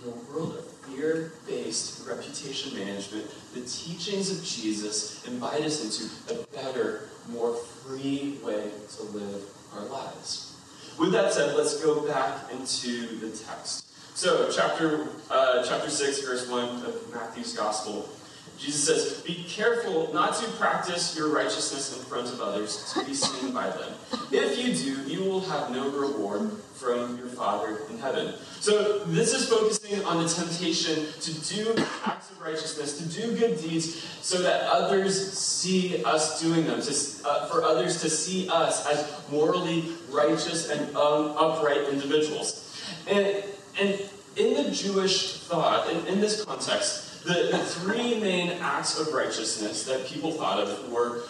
in 0.02 0.10
a 0.10 0.32
world 0.32 0.56
of 0.58 0.66
fear 0.84 1.32
based 1.46 2.06
reputation 2.06 2.76
management, 2.78 3.30
the 3.54 3.60
teachings 3.62 4.30
of 4.30 4.44
Jesus 4.44 5.26
invite 5.26 5.62
us 5.62 5.82
into 5.84 6.40
a 6.40 6.46
better, 6.54 7.08
more 7.28 7.54
free 7.54 8.38
way 8.44 8.70
to 8.96 9.02
live 9.04 9.42
our 9.74 9.84
lives. 9.86 10.56
With 10.98 11.12
that 11.12 11.32
said, 11.32 11.56
let's 11.56 11.82
go 11.82 12.06
back 12.06 12.52
into 12.52 13.18
the 13.18 13.36
text. 13.36 13.86
So, 14.16 14.48
chapter, 14.48 15.08
uh, 15.28 15.64
chapter 15.66 15.90
6, 15.90 16.20
verse 16.24 16.48
1 16.48 16.84
of 16.84 17.12
Matthew's 17.12 17.56
Gospel. 17.56 18.08
Jesus 18.58 18.86
says, 18.86 19.22
Be 19.22 19.44
careful 19.48 20.12
not 20.12 20.34
to 20.36 20.46
practice 20.52 21.16
your 21.16 21.34
righteousness 21.34 21.96
in 21.96 22.04
front 22.04 22.32
of 22.32 22.40
others 22.40 22.92
to 22.94 23.04
be 23.04 23.14
seen 23.14 23.52
by 23.52 23.68
them. 23.68 23.92
If 24.30 24.58
you 24.58 24.74
do, 24.74 25.10
you 25.10 25.24
will 25.24 25.40
have 25.42 25.70
no 25.70 25.90
reward 25.90 26.50
from 26.74 27.16
your 27.18 27.28
Father 27.28 27.78
in 27.90 27.98
heaven. 27.98 28.34
So, 28.60 28.98
this 29.04 29.32
is 29.32 29.48
focusing 29.48 30.04
on 30.04 30.22
the 30.22 30.28
temptation 30.28 31.06
to 31.20 31.54
do 31.54 31.74
acts 32.04 32.30
of 32.30 32.40
righteousness, 32.40 32.98
to 32.98 33.20
do 33.20 33.36
good 33.36 33.60
deeds, 33.60 34.02
so 34.20 34.42
that 34.42 34.62
others 34.68 35.32
see 35.32 36.02
us 36.04 36.40
doing 36.40 36.66
them, 36.66 36.80
to, 36.80 37.28
uh, 37.28 37.46
for 37.46 37.62
others 37.62 38.00
to 38.02 38.10
see 38.10 38.48
us 38.48 38.86
as 38.86 39.30
morally 39.30 39.84
righteous 40.10 40.70
and 40.70 40.96
um, 40.96 41.34
upright 41.36 41.88
individuals. 41.90 42.82
And, 43.08 43.44
and 43.80 44.00
in 44.36 44.64
the 44.64 44.70
Jewish 44.70 45.38
thought, 45.40 45.90
in, 45.90 46.06
in 46.06 46.20
this 46.20 46.44
context, 46.44 47.03
the, 47.24 47.58
three 47.58 48.20
main 48.20 48.50
acts 48.60 48.98
of 49.00 49.12
righteousness 49.12 49.84
that 49.84 50.06
people 50.06 50.32
thought 50.32 50.60
of 50.60 50.92
were 50.92 51.22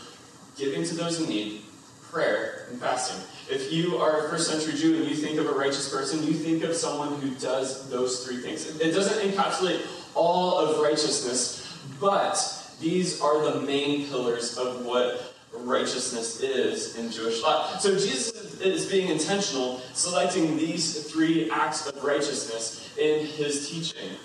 giving 0.57 0.85
to 0.85 0.95
those 0.95 1.21
in 1.21 1.29
need, 1.29 1.63
prayer, 2.11 2.67
and 2.71 2.81
fasting. 2.81 3.21
If 3.51 3.73
you 3.73 3.97
are 3.99 4.27
a 4.27 4.31
first 4.31 4.51
century 4.51 4.79
Jew 4.79 4.97
and 4.97 5.07
you 5.07 5.15
think 5.17 5.39
of 5.39 5.47
a 5.47 5.53
righteous 5.53 5.89
person, 5.89 6.25
you 6.25 6.33
think 6.33 6.65
of 6.65 6.75
someone 6.75 7.21
who 7.21 7.31
does 7.37 7.89
those 7.91 8.27
three 8.27 8.39
things. 8.39 8.81
It 8.81 8.93
doesn't 8.93 9.31
encapsulate 9.31 9.81
all 10.15 10.59
of 10.59 10.81
righteousness, 10.81 11.79
but 12.01 12.37
these 12.81 13.21
are 13.21 13.53
the 13.53 13.61
main 13.61 14.09
pillars 14.09 14.57
of 14.57 14.85
what 14.85 15.35
righteousness 15.53 16.41
is 16.41 16.97
in 16.97 17.11
Jewish 17.11 17.43
life. 17.43 17.81
So 17.81 17.93
Jesus 17.93 18.61
is 18.61 18.91
being 18.91 19.09
intentional, 19.09 19.81
selecting 19.93 20.57
these 20.57 21.11
three 21.11 21.51
acts 21.51 21.87
of 21.87 22.03
righteousness 22.03 22.97
in 22.99 23.27
his 23.27 23.69
teaching. 23.69 24.17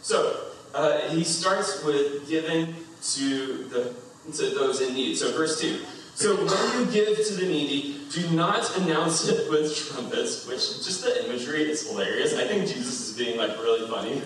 So 0.00 0.48
uh, 0.74 1.00
he 1.08 1.24
starts 1.24 1.82
with 1.84 2.28
giving 2.28 2.74
to 3.14 3.64
the 3.64 3.94
to 4.32 4.50
those 4.50 4.80
in 4.80 4.94
need. 4.94 5.16
So 5.16 5.32
verse 5.32 5.60
two. 5.60 5.80
So 6.14 6.34
when 6.34 6.86
you 6.86 6.92
give 6.92 7.16
to 7.16 7.34
the 7.34 7.46
needy, 7.46 8.00
do 8.10 8.28
not 8.30 8.76
announce 8.78 9.28
it 9.28 9.48
with 9.48 9.74
trumpets, 9.76 10.46
which 10.46 10.84
just 10.84 11.04
the 11.04 11.24
imagery 11.24 11.70
is 11.70 11.88
hilarious. 11.88 12.34
I 12.34 12.44
think 12.44 12.66
Jesus 12.66 13.10
is 13.10 13.16
being 13.16 13.38
like 13.38 13.56
really 13.58 13.86
funny. 13.88 14.20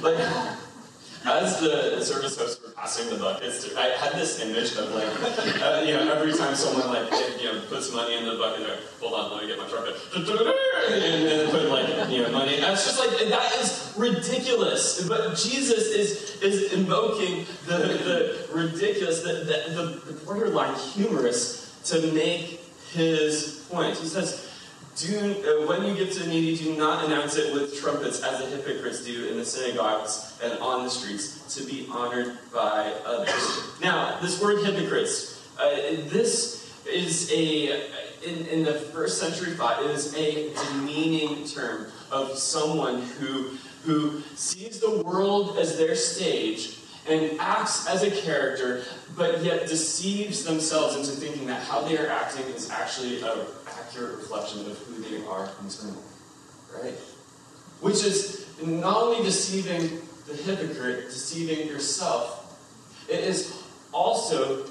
Like 0.00 0.18
as 1.26 1.60
the 1.60 2.00
service 2.02 2.38
were 2.38 2.65
passing 2.76 3.08
the 3.08 3.16
buckets, 3.16 3.74
I 3.74 3.86
had 3.96 4.12
this 4.12 4.40
image 4.40 4.76
of 4.76 4.94
like, 4.94 5.08
uh, 5.62 5.82
you 5.84 5.94
know, 5.94 6.12
every 6.12 6.32
time 6.32 6.54
someone 6.54 6.88
like, 6.88 7.10
you 7.40 7.50
know, 7.52 7.60
puts 7.68 7.92
money 7.92 8.16
in 8.18 8.26
the 8.26 8.36
bucket, 8.36 8.66
they're 8.66 8.78
hold 9.00 9.14
on, 9.14 9.32
let 9.32 9.42
me 9.42 9.48
get 9.48 9.58
my 9.58 9.66
trumpet, 9.66 9.96
and 10.14 10.26
then 11.26 11.50
put 11.50 11.68
like, 11.70 12.10
you 12.10 12.22
know, 12.22 12.30
money. 12.30 12.56
And 12.56 12.64
it's 12.66 12.84
just 12.84 12.98
like 12.98 13.10
that 13.30 13.52
is 13.56 13.94
ridiculous. 13.96 15.08
But 15.08 15.36
Jesus 15.36 15.86
is 15.86 16.42
is 16.42 16.72
invoking 16.74 17.46
the 17.66 17.78
the 17.78 18.46
ridiculous, 18.52 19.22
the 19.22 19.32
the, 19.72 20.12
the 20.12 20.24
borderline 20.24 20.74
humorous 20.78 21.80
to 21.84 22.12
make 22.12 22.60
his 22.92 23.66
point. 23.70 23.96
He 23.96 24.06
says. 24.06 24.45
Do, 24.96 25.14
uh, 25.18 25.66
when 25.66 25.84
you 25.84 25.94
give 25.94 26.10
to 26.14 26.20
the 26.20 26.26
needy, 26.26 26.56
do 26.56 26.74
not 26.74 27.04
announce 27.04 27.36
it 27.36 27.52
with 27.52 27.78
trumpets 27.78 28.22
as 28.22 28.40
the 28.40 28.46
hypocrites 28.46 29.04
do 29.04 29.28
in 29.28 29.36
the 29.36 29.44
synagogues 29.44 30.38
and 30.42 30.58
on 30.60 30.84
the 30.84 30.90
streets 30.90 31.54
to 31.54 31.64
be 31.64 31.86
honored 31.90 32.38
by 32.50 32.94
others. 33.04 33.60
Now, 33.82 34.18
this 34.20 34.40
word 34.40 34.64
hypocrites, 34.64 35.46
uh, 35.60 35.68
this 36.08 36.72
is 36.86 37.30
a, 37.30 37.90
in, 38.26 38.46
in 38.46 38.64
the 38.64 38.72
first 38.72 39.18
century 39.18 39.52
thought, 39.52 39.82
it 39.82 39.90
is 39.90 40.14
a 40.14 40.54
demeaning 40.54 41.46
term 41.46 41.88
of 42.10 42.38
someone 42.38 43.02
who, 43.02 43.50
who 43.84 44.22
sees 44.34 44.80
the 44.80 45.02
world 45.02 45.58
as 45.58 45.76
their 45.76 45.94
stage 45.94 46.75
and 47.08 47.38
acts 47.40 47.86
as 47.88 48.02
a 48.02 48.10
character, 48.10 48.82
but 49.16 49.42
yet 49.42 49.68
deceives 49.68 50.44
themselves 50.44 50.96
into 50.96 51.10
thinking 51.10 51.46
that 51.46 51.62
how 51.62 51.82
they 51.82 51.96
are 51.98 52.08
acting 52.08 52.44
is 52.46 52.70
actually 52.70 53.22
an 53.22 53.46
accurate 53.66 54.16
reflection 54.16 54.60
of 54.70 54.78
who 54.78 55.02
they 55.02 55.24
are 55.26 55.50
internally. 55.62 56.02
Right? 56.74 56.94
Which 57.80 58.04
is 58.04 58.46
not 58.62 58.96
only 59.02 59.22
deceiving 59.24 60.00
the 60.26 60.34
hypocrite, 60.34 61.04
deceiving 61.04 61.68
yourself, 61.68 62.42
it 63.08 63.20
is 63.20 63.62
also 63.92 64.66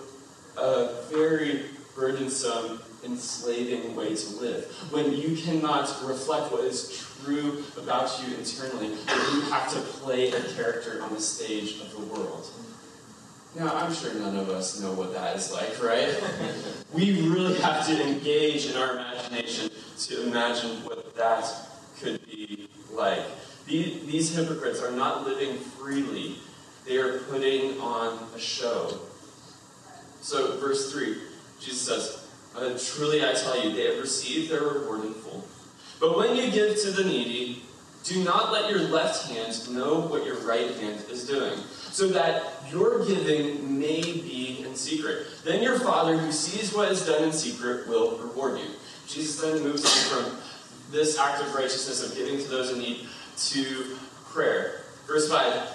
a 0.58 1.02
very 1.12 1.66
burdensome, 1.96 2.82
enslaving 3.06 3.96
way 3.96 4.16
to 4.16 4.36
live. 4.38 4.66
When 4.92 5.12
you 5.14 5.36
cannot 5.38 5.88
reflect 6.04 6.52
what 6.52 6.64
is 6.64 7.06
true 7.24 7.64
about 7.78 8.12
you 8.22 8.36
internally, 8.36 8.96
but 9.06 9.16
you 9.34 9.42
have 9.42 9.72
to 9.74 9.80
play 9.80 10.32
a 10.32 10.42
character 10.54 11.02
on 11.04 11.14
the 11.14 11.22
stage 11.22 11.82
of 11.82 11.92
the 11.92 12.02
world. 12.14 12.48
Now, 13.58 13.74
I'm 13.74 13.94
sure 13.94 14.14
none 14.16 14.36
of 14.36 14.50
us 14.50 14.82
know 14.82 14.92
what 14.92 15.14
that 15.14 15.38
is 15.38 15.52
like, 15.54 15.82
right? 15.82 16.14
we 16.94 17.22
really 17.30 17.58
have 17.62 17.86
to 17.88 18.08
engage 18.08 18.66
in 18.66 18.76
our 18.76 18.94
imagination 18.94 19.70
to 20.00 20.28
imagine 20.28 20.84
what 20.84 21.16
that 21.16 21.50
could 22.02 22.26
be 22.26 22.70
like. 22.92 23.24
These, 23.66 24.06
these 24.06 24.36
hypocrites 24.36 24.82
are 24.82 24.92
not 24.92 25.26
living 25.26 25.58
freely, 25.58 26.36
they 26.86 26.98
are 26.98 27.20
putting 27.20 27.80
on 27.80 28.20
a 28.36 28.40
show. 28.40 29.00
So, 30.22 30.58
verse 30.58 30.92
3, 30.92 31.16
Jesus 31.60 31.82
says, 31.82 32.25
uh, 32.58 32.78
Truly 32.78 33.24
I 33.26 33.34
tell 33.34 33.62
you, 33.62 33.76
they 33.76 33.92
have 33.92 34.00
received 34.00 34.52
their 34.52 34.64
reward 34.64 35.06
in 35.06 35.14
full. 35.14 35.46
But 36.00 36.18
when 36.18 36.36
you 36.36 36.52
give 36.52 36.80
to 36.82 36.92
the 36.92 37.04
needy, 37.04 37.64
do 38.04 38.24
not 38.24 38.52
let 38.52 38.70
your 38.70 38.82
left 38.82 39.30
hand 39.32 39.72
know 39.74 40.00
what 40.02 40.26
your 40.26 40.38
right 40.42 40.72
hand 40.76 41.04
is 41.10 41.28
doing, 41.28 41.58
so 41.92 42.08
that 42.10 42.44
your 42.72 43.06
giving 43.06 43.80
may 43.80 44.02
be 44.02 44.64
in 44.66 44.76
secret. 44.76 45.28
Then 45.44 45.64
your 45.64 45.80
Father, 45.80 46.18
who 46.18 46.32
sees 46.32 46.74
what 46.74 46.92
is 46.92 47.06
done 47.06 47.24
in 47.24 47.32
secret, 47.32 47.88
will 47.88 48.18
reward 48.20 48.60
you. 48.60 48.70
Jesus 49.08 49.42
then 49.42 49.64
moves 49.64 49.86
on 49.86 50.24
from 50.24 50.38
this 50.92 51.18
act 51.18 51.42
of 51.42 51.54
righteousness 51.56 52.08
of 52.08 52.16
giving 52.16 52.38
to 52.38 52.48
those 52.48 52.72
in 52.72 52.80
need 52.80 53.08
to 53.38 53.98
prayer. 54.32 54.82
Verse 55.08 55.30
5 55.30 55.75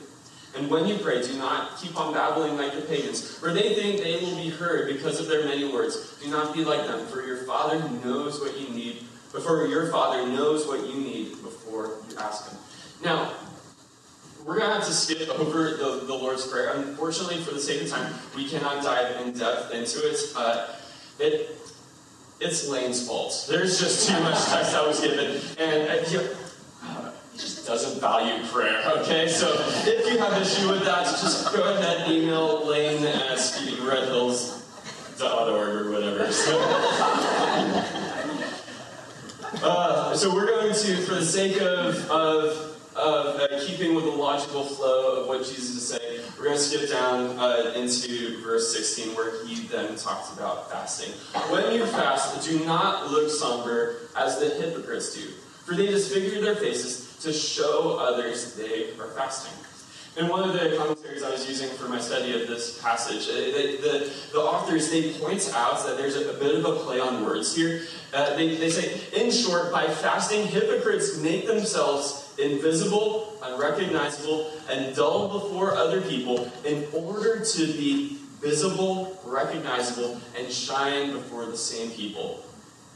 And 0.55 0.69
when 0.69 0.85
you 0.85 0.97
pray, 0.97 1.21
do 1.21 1.37
not 1.37 1.77
keep 1.77 1.97
on 1.97 2.13
babbling 2.13 2.57
like 2.57 2.73
the 2.73 2.81
pagans, 2.81 3.37
for 3.37 3.53
they 3.53 3.73
think 3.73 4.01
they 4.01 4.17
will 4.17 4.35
be 4.35 4.49
heard 4.49 4.93
because 4.93 5.19
of 5.19 5.27
their 5.27 5.45
many 5.45 5.71
words. 5.71 6.17
Do 6.21 6.29
not 6.29 6.53
be 6.53 6.65
like 6.65 6.87
them, 6.87 7.07
for 7.07 7.25
your 7.25 7.37
Father 7.43 7.79
knows 8.03 8.41
what 8.41 8.59
you 8.59 8.67
need, 8.69 9.05
before 9.31 9.65
your 9.67 9.89
Father 9.91 10.27
knows 10.27 10.67
what 10.67 10.85
you 10.87 10.95
need 10.95 11.31
before 11.41 12.01
you 12.09 12.17
ask 12.17 12.49
Him. 12.49 12.59
Now, 13.03 13.31
we're 14.45 14.57
going 14.57 14.69
to 14.69 14.75
have 14.75 14.85
to 14.85 14.93
skip 14.93 15.29
over 15.29 15.71
the, 15.71 16.03
the 16.05 16.13
Lord's 16.13 16.45
Prayer. 16.47 16.73
Unfortunately, 16.75 17.37
for 17.37 17.53
the 17.53 17.59
sake 17.59 17.83
of 17.83 17.89
time, 17.89 18.13
we 18.35 18.49
cannot 18.49 18.83
dive 18.83 19.25
in 19.25 19.33
depth 19.33 19.71
into 19.71 19.99
it. 19.99 20.19
Uh, 20.35 20.67
it 21.19 21.57
it's 22.41 22.67
Lane's 22.67 23.07
fault. 23.07 23.45
There's 23.47 23.79
just 23.79 24.09
too 24.09 24.19
much 24.21 24.43
text 24.45 24.75
I 24.75 24.85
was 24.85 24.99
given, 24.99 25.39
and 25.59 25.89
uh, 25.89 26.03
just 27.41 27.65
doesn't 27.65 27.99
value 27.99 28.45
prayer. 28.47 28.83
Okay, 28.97 29.27
so 29.27 29.51
if 29.87 30.11
you 30.11 30.19
have 30.19 30.39
issue 30.39 30.69
with 30.69 30.85
that, 30.85 31.05
just 31.05 31.51
go 31.53 31.73
ahead 31.73 32.01
and 32.01 32.13
email 32.13 32.67
Lane 32.67 33.03
at 33.03 33.37
redhills.org 33.37 35.49
or 35.49 35.91
whatever. 35.91 36.31
So, 36.31 36.59
uh, 39.63 40.15
so 40.15 40.33
we're 40.33 40.45
going 40.45 40.73
to, 40.73 40.97
for 40.97 41.15
the 41.15 41.25
sake 41.25 41.59
of 41.61 42.09
of 42.11 42.67
of 42.95 43.39
uh, 43.39 43.47
keeping 43.65 43.95
with 43.95 44.03
the 44.03 44.11
logical 44.11 44.65
flow 44.65 45.21
of 45.21 45.27
what 45.27 45.39
Jesus 45.39 45.69
is 45.69 45.87
saying, 45.87 46.21
we're 46.37 46.43
going 46.43 46.57
to 46.57 46.61
skip 46.61 46.89
down 46.89 47.39
uh, 47.39 47.71
into 47.73 48.37
verse 48.43 48.75
16 48.75 49.15
where 49.15 49.45
he 49.45 49.61
then 49.67 49.95
talks 49.95 50.33
about 50.33 50.69
fasting. 50.69 51.13
When 51.49 51.73
you 51.73 51.85
fast, 51.85 52.45
do 52.47 52.63
not 52.65 53.09
look 53.09 53.29
somber 53.29 53.95
as 54.17 54.39
the 54.39 54.49
hypocrites 54.49 55.15
do, 55.15 55.29
for 55.65 55.73
they 55.73 55.87
disfigure 55.87 56.41
their 56.41 56.55
faces 56.55 57.10
to 57.21 57.31
show 57.31 57.97
others 57.99 58.55
they 58.55 58.91
are 58.99 59.07
fasting. 59.15 59.53
And 60.17 60.27
one 60.27 60.47
of 60.47 60.53
the 60.53 60.75
commentaries 60.75 61.23
I 61.23 61.29
was 61.29 61.47
using 61.47 61.69
for 61.77 61.87
my 61.87 61.99
study 61.99 62.39
of 62.41 62.47
this 62.47 62.81
passage, 62.81 63.29
uh, 63.29 63.33
the, 63.33 63.77
the, 63.77 64.13
the 64.33 64.39
authors, 64.39 64.91
they 64.91 65.13
point 65.13 65.49
out 65.55 65.85
that 65.85 65.95
there's 65.95 66.17
a, 66.17 66.29
a, 66.31 66.33
bit 66.33 66.53
of 66.53 66.65
a 66.65 66.75
play 66.83 66.99
on 66.99 67.23
words 67.23 67.55
here. 67.55 67.83
Uh, 68.13 68.35
they, 68.35 68.55
they 68.57 68.69
say, 68.69 68.99
in 69.13 69.31
short, 69.31 69.71
by 69.71 69.87
fasting, 69.87 70.45
hypocrites 70.47 71.17
make 71.19 71.47
themselves 71.47 72.33
invisible, 72.37 73.37
unrecognizable, 73.41 74.51
and 74.69 74.93
dull 74.97 75.29
before 75.39 75.75
other 75.75 76.01
people 76.01 76.51
in 76.65 76.85
order 76.93 77.39
to 77.39 77.67
be 77.67 78.17
visible, 78.41 79.17
recognizable, 79.23 80.19
and 80.37 80.51
shine 80.51 81.13
before 81.13 81.45
the 81.45 81.57
same 81.57 81.89
people. 81.91 82.43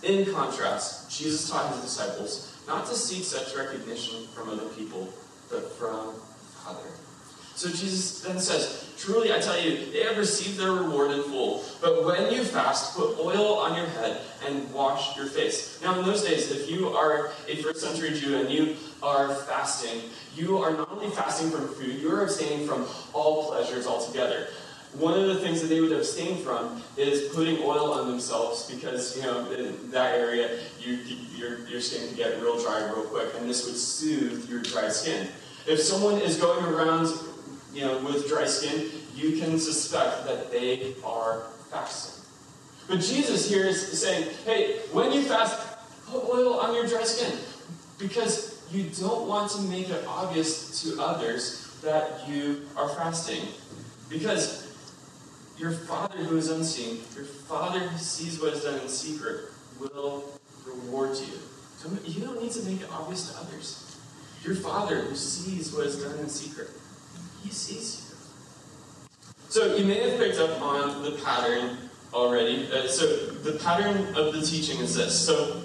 In 0.03 0.33
contrast, 0.33 1.09
Jesus 1.17 1.49
taught 1.49 1.73
his 1.73 1.81
disciples 1.81 2.54
not 2.67 2.85
to 2.87 2.95
seek 2.95 3.23
such 3.23 3.55
recognition 3.55 4.27
from 4.27 4.49
other 4.49 4.67
people, 4.69 5.13
but 5.49 5.71
from 5.73 6.13
Father. 6.63 6.89
So 7.55 7.69
Jesus 7.69 8.21
then 8.21 8.39
says, 8.39 8.93
Truly 8.97 9.33
I 9.33 9.39
tell 9.39 9.59
you, 9.59 9.91
they 9.91 10.03
have 10.03 10.17
received 10.17 10.57
their 10.57 10.71
reward 10.71 11.11
in 11.11 11.23
full. 11.23 11.63
But 11.81 12.03
when 12.05 12.33
you 12.33 12.43
fast, 12.43 12.95
put 12.95 13.17
oil 13.19 13.55
on 13.59 13.77
your 13.77 13.87
head 13.87 14.21
and 14.45 14.71
wash 14.73 15.15
your 15.15 15.27
face. 15.27 15.79
Now, 15.81 15.99
in 15.99 16.05
those 16.05 16.23
days, 16.23 16.51
if 16.51 16.69
you 16.69 16.89
are 16.89 17.31
a 17.47 17.55
first 17.57 17.81
century 17.81 18.17
Jew 18.17 18.37
and 18.37 18.49
you 18.49 18.75
are 19.03 19.33
fasting, 19.33 20.01
you 20.35 20.57
are 20.57 20.71
not 20.71 20.91
only 20.91 21.09
fasting 21.09 21.51
from 21.51 21.67
food, 21.75 21.99
you 21.99 22.11
are 22.11 22.23
abstaining 22.23 22.67
from 22.67 22.87
all 23.13 23.51
pleasures 23.51 23.85
altogether. 23.85 24.47
One 24.97 25.19
of 25.19 25.27
the 25.27 25.35
things 25.35 25.61
that 25.61 25.67
they 25.67 25.81
would 25.81 25.91
abstain 25.91 26.37
from 26.37 26.81
is 26.95 27.33
putting 27.33 27.57
oil 27.63 27.93
on 27.93 28.07
themselves 28.07 28.71
because, 28.71 29.15
you 29.17 29.23
know, 29.23 29.51
in 29.51 29.91
that 29.91 30.15
area, 30.15 30.59
you, 30.79 30.93
your, 31.35 31.67
your 31.67 31.81
skin 31.81 32.07
can 32.07 32.15
get 32.15 32.41
real 32.41 32.61
dry 32.61 32.83
real 32.85 33.03
quick, 33.03 33.29
and 33.37 33.49
this 33.49 33.65
would 33.65 33.75
soothe 33.75 34.49
your 34.49 34.61
dry 34.61 34.87
skin. 34.89 35.27
If 35.67 35.81
someone 35.81 36.21
is 36.21 36.37
going 36.37 36.63
around 36.65 37.07
you 37.73 37.81
know, 37.81 37.97
with 37.99 38.27
dry 38.29 38.45
skin, 38.45 38.89
you 39.13 39.39
can 39.39 39.59
suspect 39.59 40.25
that 40.25 40.49
they 40.49 40.95
are 41.03 41.43
fasting. 41.69 42.23
But 42.87 43.01
Jesus 43.01 43.49
here 43.49 43.65
is 43.65 44.01
saying, 44.01 44.29
hey, 44.45 44.77
when 44.93 45.11
you 45.11 45.23
fast, 45.23 45.59
put 46.07 46.23
oil 46.23 46.59
on 46.59 46.73
your 46.73 46.87
dry 46.87 47.03
skin. 47.03 47.37
Because 47.99 48.63
you 48.71 48.83
don't 48.99 49.27
want 49.27 49.51
to 49.51 49.61
make 49.63 49.89
it 49.89 50.05
obvious 50.07 50.81
to 50.83 51.01
others 51.01 51.77
that 51.81 52.27
you 52.27 52.65
are 52.77 52.89
fasting. 52.89 53.47
Because 54.09 54.64
your 55.57 55.71
Father 55.71 56.17
who 56.17 56.37
is 56.37 56.49
unseen, 56.49 56.99
your 57.15 57.25
Father 57.25 57.79
who 57.79 57.97
sees 57.97 58.41
what 58.41 58.53
is 58.53 58.63
done 58.63 58.79
in 58.79 58.87
secret, 58.87 59.51
will 59.79 60.23
reward 60.65 61.17
you. 61.17 61.39
So 61.77 61.89
you 62.05 62.23
don't 62.23 62.41
need 62.41 62.51
to 62.51 62.63
make 62.63 62.81
it 62.81 62.87
obvious 62.91 63.31
to 63.31 63.39
others. 63.39 63.97
Your 64.43 64.55
Father 64.55 65.01
who 65.01 65.15
sees 65.15 65.73
what 65.73 65.85
is 65.85 66.01
done 66.01 66.19
in 66.19 66.29
secret 66.29 66.69
he 67.45 67.51
sees 67.51 68.01
you. 68.09 68.15
So 69.49 69.75
you 69.75 69.85
may 69.85 70.09
have 70.09 70.19
picked 70.19 70.39
up 70.39 70.61
on 70.61 71.03
the 71.03 71.11
pattern 71.23 71.77
already. 72.13 72.67
Uh, 72.71 72.87
so 72.87 73.05
the 73.05 73.59
pattern 73.59 74.15
of 74.15 74.33
the 74.33 74.41
teaching 74.41 74.79
is 74.79 74.95
this. 74.95 75.17
So 75.25 75.61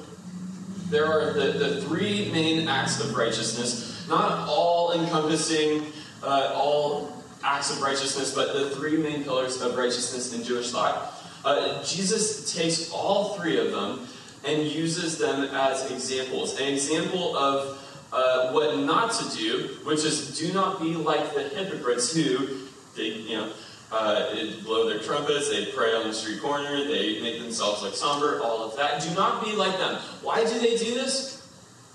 there 0.91 1.07
are 1.07 1.33
the, 1.33 1.53
the 1.59 1.83
three 1.83 2.31
main 2.33 2.69
acts 2.69 3.01
of 3.01 3.17
righteousness, 3.17 4.07
not 4.09 4.47
all 4.49 4.93
encompassing 4.93 5.87
uh, 6.23 6.53
all 6.55 7.20
acts 7.43 7.71
of 7.71 7.81
righteousness, 7.81 8.35
but 8.35 8.53
the 8.53 8.71
three 8.71 8.97
main 8.97 9.25
pillars 9.25 9.61
of 9.61 9.77
righteousness 9.77 10.35
in 10.35 10.43
Jewish 10.43 10.71
thought. 10.71 11.15
Uh, 11.45 11.83
Jesus 11.83 12.53
takes 12.55 12.91
all 12.93 13.35
three 13.35 13.59
of 13.59 13.73
them 13.73 14.07
and 14.45 14.63
uses 14.63 15.19
them 15.19 15.45
as 15.55 15.91
examples. 15.91 16.59
An 16.61 16.69
example 16.69 17.37
of 17.37 17.79
uh, 18.13 18.53
what 18.53 18.79
not 18.79 19.13
to 19.13 19.37
do, 19.37 19.69
which 19.85 20.05
is 20.05 20.39
do 20.39 20.53
not 20.53 20.81
be 20.81 20.95
like 20.95 21.35
the 21.35 21.45
hypocrites 21.45 22.15
who, 22.15 22.59
they, 22.97 23.09
you 23.09 23.37
know, 23.37 23.53
uh, 23.93 24.35
blow 24.63 24.89
their 24.89 25.01
trumpets, 25.01 25.51
they 25.51 25.67
pray 25.73 25.95
on 25.95 26.07
the 26.07 26.15
street 26.15 26.41
corner, 26.41 26.85
they 26.85 27.21
make 27.23 27.41
themselves 27.41 27.83
look 27.83 27.95
somber, 27.95 28.41
all 28.41 28.63
of 28.63 28.77
that. 28.77 29.03
Do 29.03 29.13
not 29.15 29.45
be 29.45 29.53
like 29.53 29.77
them. 29.79 29.97
Why 30.23 30.45
do 30.45 30.59
they 30.59 30.77
do 30.77 30.95
this? 30.95 31.49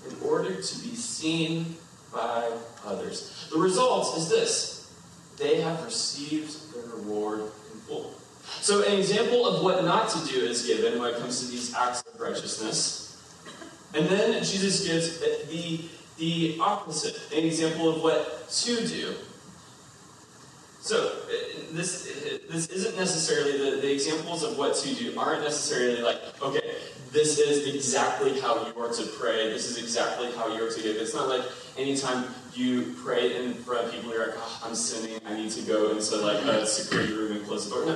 In 0.08 0.16
order 0.26 0.54
to 0.54 0.78
be 0.80 0.94
seen 0.94 1.76
by 2.12 2.50
others. 2.84 3.48
The 3.50 3.58
result 3.58 4.16
is 4.16 4.28
this 4.28 4.75
they 5.36 5.60
have 5.60 5.84
received 5.84 6.74
their 6.74 6.96
reward 6.96 7.40
in 7.40 7.80
full. 7.80 8.14
So, 8.60 8.84
an 8.84 8.98
example 8.98 9.46
of 9.46 9.62
what 9.62 9.84
not 9.84 10.08
to 10.10 10.26
do 10.26 10.40
is 10.40 10.66
given 10.66 11.00
when 11.00 11.14
it 11.14 11.18
comes 11.18 11.40
to 11.40 11.50
these 11.50 11.74
acts 11.74 12.02
of 12.02 12.20
righteousness. 12.20 13.02
And 13.94 14.06
then 14.06 14.42
Jesus 14.44 14.86
gives 14.86 15.18
the 15.48 15.88
the 16.18 16.56
opposite, 16.60 17.14
an 17.36 17.44
example 17.44 17.94
of 17.94 18.02
what 18.02 18.48
to 18.48 18.86
do. 18.86 19.14
So 20.80 21.10
this 21.72 22.04
this 22.48 22.68
isn't 22.68 22.96
necessarily 22.96 23.58
the, 23.58 23.80
the 23.80 23.92
examples 23.92 24.44
of 24.44 24.56
what 24.56 24.76
to 24.76 24.94
do 24.94 25.18
aren't 25.18 25.42
necessarily 25.42 26.00
like 26.00 26.20
okay 26.40 26.76
this 27.10 27.38
is 27.40 27.74
exactly 27.74 28.38
how 28.40 28.54
you 28.66 28.80
are 28.80 28.92
to 28.92 29.02
pray 29.18 29.48
this 29.48 29.68
is 29.68 29.78
exactly 29.78 30.30
how 30.32 30.46
you 30.54 30.64
are 30.64 30.70
to 30.70 30.80
give 30.80 30.94
it's 30.94 31.12
not 31.12 31.28
like 31.28 31.42
anytime 31.76 32.26
you 32.56 32.94
pray 33.04 33.44
in 33.44 33.54
front 33.54 33.86
of 33.86 33.92
people 33.92 34.10
you're 34.10 34.26
like 34.26 34.36
oh, 34.36 34.62
I'm 34.64 34.74
sinning 34.74 35.20
I 35.26 35.34
need 35.34 35.50
to 35.52 35.62
go 35.62 35.90
into 35.90 36.16
like 36.16 36.42
a 36.44 36.66
security 36.66 37.12
room 37.12 37.32
and 37.32 37.46
close 37.46 37.68
the 37.68 37.74
door. 37.74 37.94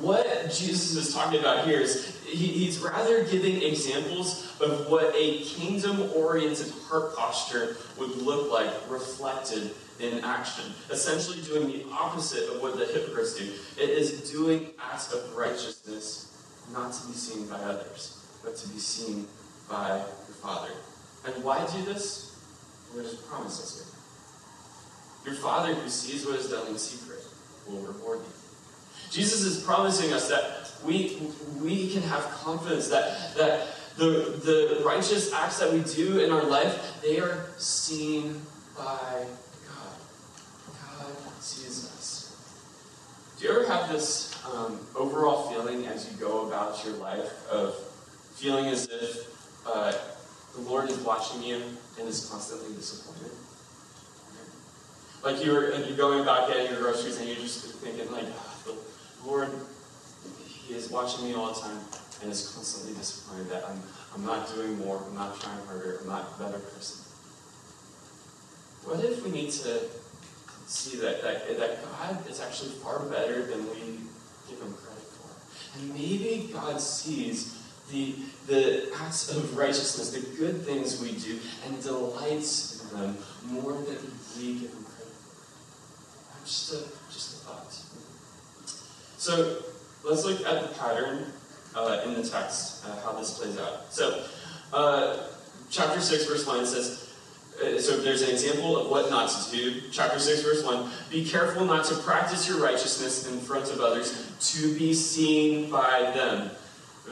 What 0.00 0.26
Jesus 0.44 0.96
is 0.96 1.14
talking 1.14 1.40
about 1.40 1.66
here 1.66 1.80
is 1.80 2.16
he, 2.24 2.46
he's 2.48 2.78
rather 2.78 3.24
giving 3.24 3.62
examples 3.62 4.52
of 4.60 4.90
what 4.90 5.14
a 5.14 5.38
kingdom 5.40 6.10
oriented 6.14 6.72
heart 6.88 7.16
posture 7.16 7.76
would 7.98 8.16
look 8.16 8.52
like 8.52 8.70
reflected 8.88 9.70
in 10.00 10.22
action. 10.24 10.64
Essentially, 10.90 11.40
doing 11.42 11.68
the 11.68 11.86
opposite 11.90 12.48
of 12.54 12.60
what 12.60 12.76
the 12.76 12.86
hypocrites 12.86 13.34
do. 13.38 13.44
It 13.80 13.90
is 13.90 14.30
doing 14.30 14.70
acts 14.78 15.12
of 15.12 15.34
righteousness 15.34 16.32
not 16.72 16.92
to 16.92 17.06
be 17.06 17.14
seen 17.14 17.46
by 17.46 17.56
others, 17.56 18.24
but 18.44 18.56
to 18.56 18.68
be 18.68 18.78
seen 18.78 19.26
by 19.68 19.96
your 19.96 20.36
Father. 20.42 20.70
And 21.24 21.42
why 21.42 21.66
do 21.66 21.82
this? 21.84 22.36
There's 22.94 23.14
promises 23.14 23.84
here. 23.84 23.95
Your 25.26 25.34
Father 25.34 25.74
who 25.74 25.88
sees 25.88 26.24
what 26.24 26.38
is 26.38 26.48
done 26.48 26.68
in 26.68 26.78
secret 26.78 27.18
will 27.66 27.80
reward 27.80 28.20
you. 28.20 28.32
Jesus 29.10 29.42
is 29.42 29.62
promising 29.62 30.12
us 30.12 30.28
that 30.28 30.70
we, 30.84 31.18
we 31.60 31.90
can 31.90 32.02
have 32.02 32.22
confidence 32.30 32.88
that, 32.88 33.34
that 33.36 33.66
the, 33.96 34.40
the 34.44 34.82
righteous 34.84 35.32
acts 35.32 35.58
that 35.58 35.72
we 35.72 35.80
do 35.80 36.20
in 36.20 36.30
our 36.30 36.44
life, 36.44 37.00
they 37.02 37.18
are 37.18 37.46
seen 37.58 38.40
by 38.76 39.26
God. 39.66 39.96
God 40.66 41.42
sees 41.42 41.86
us. 41.86 42.36
Do 43.38 43.46
you 43.46 43.50
ever 43.50 43.66
have 43.66 43.90
this 43.90 44.32
um, 44.54 44.78
overall 44.94 45.50
feeling 45.50 45.86
as 45.86 46.10
you 46.10 46.16
go 46.18 46.46
about 46.46 46.84
your 46.84 46.94
life 46.94 47.48
of 47.50 47.74
feeling 48.34 48.66
as 48.66 48.86
if 48.86 49.26
uh, 49.66 49.92
the 50.54 50.60
Lord 50.60 50.88
is 50.88 50.98
watching 50.98 51.42
you 51.42 51.62
and 51.98 52.08
is 52.08 52.28
constantly 52.30 52.74
disappointed? 52.76 53.32
Like 55.26 55.44
you're, 55.44 55.74
you're 55.74 55.96
going 55.96 56.20
about 56.20 56.46
getting 56.46 56.70
your 56.70 56.80
groceries 56.80 57.18
and 57.18 57.26
you're 57.26 57.34
just 57.34 57.64
thinking 57.80 58.12
like, 58.12 58.26
oh, 58.28 58.76
the 59.24 59.28
Lord 59.28 59.48
he 60.38 60.72
is 60.72 60.88
watching 60.88 61.24
me 61.24 61.34
all 61.34 61.52
the 61.52 61.60
time 61.60 61.80
and 62.22 62.30
is 62.30 62.52
constantly 62.54 62.96
disappointed 62.96 63.50
that 63.50 63.64
I'm, 63.68 63.82
I'm 64.14 64.24
not 64.24 64.48
doing 64.54 64.78
more, 64.78 65.02
I'm 65.04 65.16
not 65.16 65.40
trying 65.40 65.58
harder, 65.66 65.98
I'm 66.00 66.06
not 66.06 66.28
a 66.38 66.42
better 66.44 66.60
person. 66.60 67.04
What 68.84 69.04
if 69.04 69.24
we 69.24 69.32
need 69.32 69.50
to 69.50 69.80
see 70.68 70.96
that, 70.98 71.20
that, 71.22 71.58
that 71.58 71.82
God 71.82 72.30
is 72.30 72.40
actually 72.40 72.70
far 72.70 73.00
better 73.06 73.46
than 73.46 73.68
we 73.70 73.98
give 74.48 74.60
him 74.60 74.74
credit 74.74 75.02
for? 75.18 75.80
And 75.80 75.92
maybe 75.92 76.50
God 76.52 76.80
sees 76.80 77.60
the, 77.90 78.14
the 78.46 78.92
acts 79.00 79.32
of 79.36 79.56
righteousness, 79.56 80.10
the 80.10 80.36
good 80.36 80.62
things 80.62 81.02
we 81.02 81.18
do, 81.18 81.40
and 81.66 81.82
delights 81.82 82.88
in 82.92 83.00
them 83.00 83.18
more 83.50 83.72
than 83.72 83.98
we 84.38 84.60
give 84.60 84.85
Just 86.46 86.74
a, 86.74 87.12
just 87.12 87.42
a 87.42 87.46
thought. 87.46 87.72
So 89.18 89.64
let's 90.04 90.24
look 90.24 90.46
at 90.46 90.62
the 90.62 90.78
pattern 90.78 91.26
uh, 91.74 92.02
in 92.04 92.14
the 92.14 92.22
text, 92.22 92.86
uh, 92.86 93.00
how 93.04 93.18
this 93.18 93.36
plays 93.36 93.58
out. 93.58 93.92
So, 93.92 94.22
uh, 94.72 95.16
chapter 95.70 96.00
6, 96.00 96.26
verse 96.26 96.46
1 96.46 96.64
says, 96.66 97.12
uh, 97.60 97.80
so 97.80 97.96
there's 97.96 98.22
an 98.22 98.30
example 98.30 98.78
of 98.78 98.88
what 98.90 99.10
not 99.10 99.28
to 99.28 99.56
do. 99.56 99.82
Chapter 99.90 100.20
6, 100.20 100.42
verse 100.42 100.64
1 100.64 100.88
Be 101.10 101.24
careful 101.24 101.64
not 101.64 101.84
to 101.86 101.96
practice 101.96 102.48
your 102.48 102.58
righteousness 102.60 103.28
in 103.28 103.40
front 103.40 103.72
of 103.72 103.80
others 103.80 104.30
to 104.52 104.72
be 104.78 104.94
seen 104.94 105.68
by 105.68 106.12
them. 106.14 106.52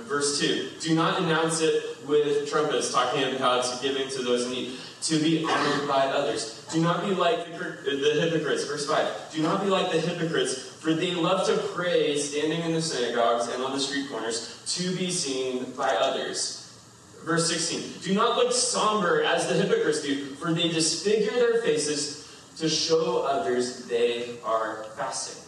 Verse 0.03 0.38
2 0.38 0.70
Do 0.81 0.94
not 0.94 1.20
announce 1.20 1.61
it 1.61 1.83
with 2.07 2.49
trumpets, 2.49 2.92
talking 2.92 3.35
about 3.35 3.66
giving 3.83 4.09
to 4.11 4.23
those 4.23 4.47
in 4.47 4.53
need, 4.53 4.79
to 5.05 5.19
be 5.19 5.45
honored 5.45 5.87
by 5.87 6.07
others. 6.07 6.67
Do 6.73 6.81
not 6.81 7.05
be 7.05 7.14
like 7.14 7.45
the 7.45 8.19
hypocrites. 8.21 8.64
Verse 8.64 8.87
5 8.88 9.33
Do 9.33 9.43
not 9.43 9.62
be 9.62 9.69
like 9.69 9.93
the 9.93 10.01
hypocrites, 10.01 10.73
for 10.81 10.95
they 10.95 11.14
love 11.14 11.47
to 11.47 11.57
pray 11.75 12.19
standing 12.19 12.61
in 12.62 12.73
the 12.73 12.83
synagogues 12.83 13.49
and 13.49 13.62
on 13.62 13.73
the 13.73 13.81
street 13.81 14.09
corners 14.11 14.62
to 14.77 14.97
be 14.97 15.11
seen 15.11 15.73
by 15.73 15.88
others. 15.95 16.61
Verse 17.25 17.49
16 17.49 18.03
Do 18.03 18.14
not 18.14 18.37
look 18.37 18.53
somber 18.53 19.23
as 19.23 19.47
the 19.47 19.55
hypocrites 19.55 20.03
do, 20.03 20.35
for 20.37 20.53
they 20.53 20.69
disfigure 20.69 21.33
their 21.33 21.62
faces 21.62 22.25
to 22.59 22.69
show 22.69 23.23
others 23.23 23.87
they 23.87 24.38
are 24.45 24.85
fasting. 24.97 25.43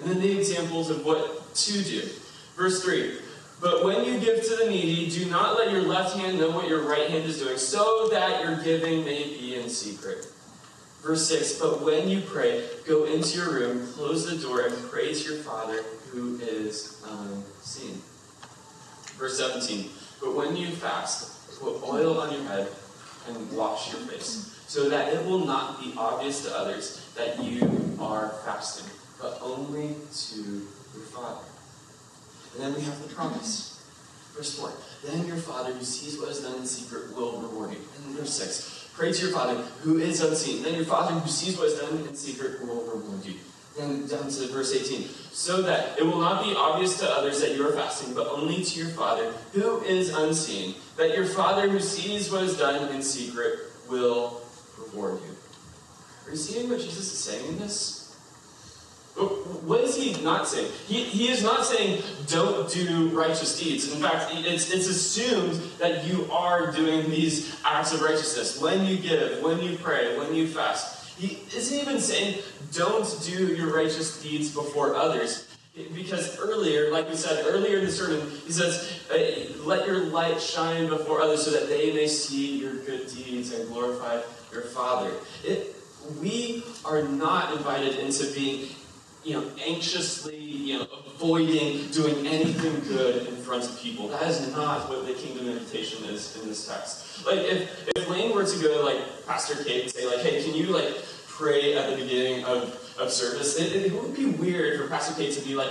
And 0.00 0.10
then 0.10 0.20
the 0.20 0.38
examples 0.38 0.90
of 0.90 1.04
what 1.04 1.54
to 1.54 1.84
do. 1.84 2.08
Verse 2.56 2.82
3 2.82 3.18
But 3.60 3.84
when 3.84 4.04
you 4.04 4.18
give 4.18 4.42
to 4.42 4.56
the 4.56 4.70
needy, 4.70 5.10
do 5.10 5.28
not 5.30 5.58
let 5.58 5.70
your 5.70 5.82
left 5.82 6.16
hand 6.16 6.38
know 6.38 6.50
what 6.50 6.68
your 6.68 6.82
right 6.82 7.10
hand 7.10 7.24
is 7.24 7.40
doing, 7.40 7.58
so 7.58 8.08
that 8.08 8.42
your 8.42 8.56
giving 8.62 9.04
may 9.04 9.24
be 9.24 9.56
in 9.56 9.68
secret. 9.68 10.26
Verse 11.02 11.28
6 11.28 11.58
But 11.58 11.82
when 11.82 12.08
you 12.08 12.22
pray, 12.22 12.66
go 12.86 13.04
into 13.04 13.38
your 13.38 13.52
room, 13.52 13.92
close 13.92 14.30
the 14.30 14.38
door, 14.38 14.62
and 14.66 14.90
pray 14.90 15.12
to 15.12 15.34
your 15.34 15.42
Father 15.42 15.82
who 16.12 16.38
is 16.40 17.04
unseen. 17.06 18.00
Verse 19.18 19.38
17 19.38 19.90
But 20.20 20.34
when 20.34 20.56
you 20.56 20.68
fast, 20.68 21.60
put 21.60 21.82
oil 21.82 22.18
on 22.18 22.32
your 22.32 22.44
head 22.44 22.68
and 23.28 23.52
wash 23.52 23.92
your 23.92 24.00
face, 24.02 24.58
so 24.66 24.88
that 24.88 25.12
it 25.12 25.26
will 25.26 25.44
not 25.44 25.80
be 25.80 25.92
obvious 25.98 26.44
to 26.44 26.56
others 26.56 27.06
that 27.14 27.42
you 27.42 27.96
are 28.00 28.30
fasting 28.46 28.90
but 29.20 29.38
only 29.42 29.94
to 30.14 30.40
your 30.94 31.04
Father. 31.12 31.44
And 32.54 32.62
then 32.62 32.74
we 32.74 32.82
have 32.82 33.00
the 33.02 33.14
promise. 33.14 33.82
Verse 34.36 34.58
4 34.58 34.72
Then 35.04 35.26
your 35.26 35.36
Father 35.36 35.72
who 35.72 35.84
sees 35.84 36.18
what 36.18 36.28
is 36.28 36.40
done 36.40 36.56
in 36.56 36.66
secret 36.66 37.14
will 37.16 37.40
reward 37.40 37.72
you. 37.72 37.78
And 38.06 38.16
verse 38.16 38.34
6 38.34 38.88
Pray 38.94 39.12
to 39.12 39.26
your 39.26 39.34
Father 39.34 39.54
who 39.82 39.98
is 39.98 40.20
unseen. 40.22 40.62
Then 40.62 40.74
your 40.74 40.84
Father 40.84 41.14
who 41.14 41.28
sees 41.28 41.56
what 41.56 41.68
is 41.68 41.78
done 41.78 42.06
in 42.06 42.14
secret 42.14 42.60
will 42.60 42.82
reward 42.82 43.24
you. 43.24 43.34
Then 43.78 44.06
down 44.06 44.28
to 44.28 44.46
verse 44.48 44.74
18. 44.74 45.08
So 45.32 45.62
that 45.62 45.98
it 45.98 46.02
will 46.02 46.20
not 46.20 46.44
be 46.44 46.54
obvious 46.54 46.98
to 47.00 47.08
others 47.08 47.40
that 47.40 47.54
you 47.54 47.66
are 47.66 47.72
fasting, 47.72 48.14
but 48.14 48.26
only 48.28 48.62
to 48.64 48.78
your 48.78 48.90
Father 48.90 49.32
who 49.52 49.80
is 49.82 50.14
unseen. 50.14 50.74
That 50.96 51.16
your 51.16 51.24
Father 51.24 51.68
who 51.68 51.80
sees 51.80 52.30
what 52.30 52.42
is 52.42 52.58
done 52.58 52.92
in 52.94 53.02
secret 53.02 53.60
will 53.88 54.42
reward 54.78 55.20
you. 55.22 55.36
Are 56.26 56.30
you 56.30 56.36
seeing 56.36 56.68
what 56.68 56.80
Jesus 56.80 57.12
is 57.12 57.18
saying 57.18 57.46
in 57.46 57.58
this? 57.58 57.99
What 59.16 59.80
is 59.80 59.96
he 59.96 60.22
not 60.22 60.46
saying? 60.46 60.70
He, 60.86 61.04
he 61.04 61.28
is 61.28 61.42
not 61.42 61.64
saying 61.64 62.02
don't 62.26 62.70
do 62.70 63.08
righteous 63.08 63.58
deeds. 63.60 63.92
In 63.92 64.00
fact, 64.00 64.30
it's, 64.32 64.72
it's 64.72 64.88
assumed 64.88 65.54
that 65.78 66.06
you 66.06 66.30
are 66.32 66.70
doing 66.72 67.10
these 67.10 67.56
acts 67.64 67.92
of 67.92 68.00
righteousness 68.00 68.60
when 68.60 68.86
you 68.86 68.96
give, 68.96 69.42
when 69.42 69.60
you 69.60 69.76
pray, 69.76 70.16
when 70.18 70.34
you 70.34 70.46
fast. 70.46 71.18
He 71.18 71.38
isn't 71.54 71.78
even 71.78 72.00
saying 72.00 72.42
don't 72.72 73.06
do 73.24 73.54
your 73.54 73.74
righteous 73.74 74.22
deeds 74.22 74.54
before 74.54 74.94
others. 74.94 75.46
Because 75.94 76.38
earlier, 76.38 76.90
like 76.90 77.08
we 77.08 77.14
said 77.14 77.44
earlier 77.46 77.78
in 77.78 77.84
the 77.84 77.92
sermon, 77.92 78.28
he 78.44 78.52
says, 78.52 79.00
uh, 79.10 79.64
Let 79.64 79.86
your 79.86 80.04
light 80.06 80.40
shine 80.40 80.88
before 80.88 81.20
others 81.20 81.44
so 81.44 81.50
that 81.52 81.68
they 81.68 81.92
may 81.92 82.06
see 82.06 82.58
your 82.58 82.74
good 82.84 83.06
deeds 83.08 83.52
and 83.52 83.68
glorify 83.68 84.20
your 84.52 84.62
Father. 84.62 85.12
It, 85.44 85.76
we 86.20 86.64
are 86.84 87.02
not 87.02 87.52
invited 87.56 87.98
into 87.98 88.32
being 88.34 88.68
you 89.24 89.34
know, 89.34 89.50
anxiously, 89.66 90.38
you 90.38 90.78
know, 90.78 90.86
avoiding 91.06 91.90
doing 91.90 92.26
anything 92.26 92.80
good 92.88 93.26
in 93.26 93.36
front 93.36 93.64
of 93.64 93.78
people. 93.80 94.08
That 94.08 94.28
is 94.28 94.50
not 94.52 94.88
what 94.88 95.06
the 95.06 95.12
kingdom 95.12 95.48
invitation 95.48 96.04
is 96.04 96.40
in 96.40 96.48
this 96.48 96.66
text. 96.66 97.26
Like, 97.26 97.40
if, 97.40 97.88
if 97.88 98.08
Lane 98.08 98.34
were 98.34 98.44
to 98.44 98.62
go 98.62 98.78
to, 98.78 98.84
like, 98.84 99.26
Pastor 99.26 99.62
Kate 99.62 99.82
and 99.82 99.92
say, 99.92 100.06
like, 100.06 100.20
hey, 100.20 100.42
can 100.42 100.54
you, 100.54 100.66
like, 100.66 100.94
pray 101.26 101.74
at 101.74 101.90
the 101.90 101.96
beginning 102.02 102.44
of, 102.44 102.94
of 102.98 103.10
service? 103.10 103.58
It, 103.58 103.86
it 103.86 103.92
would 103.92 104.14
be 104.14 104.26
weird 104.26 104.80
for 104.80 104.88
Pastor 104.88 105.14
Kate 105.14 105.34
to 105.34 105.46
be 105.46 105.54
like, 105.54 105.70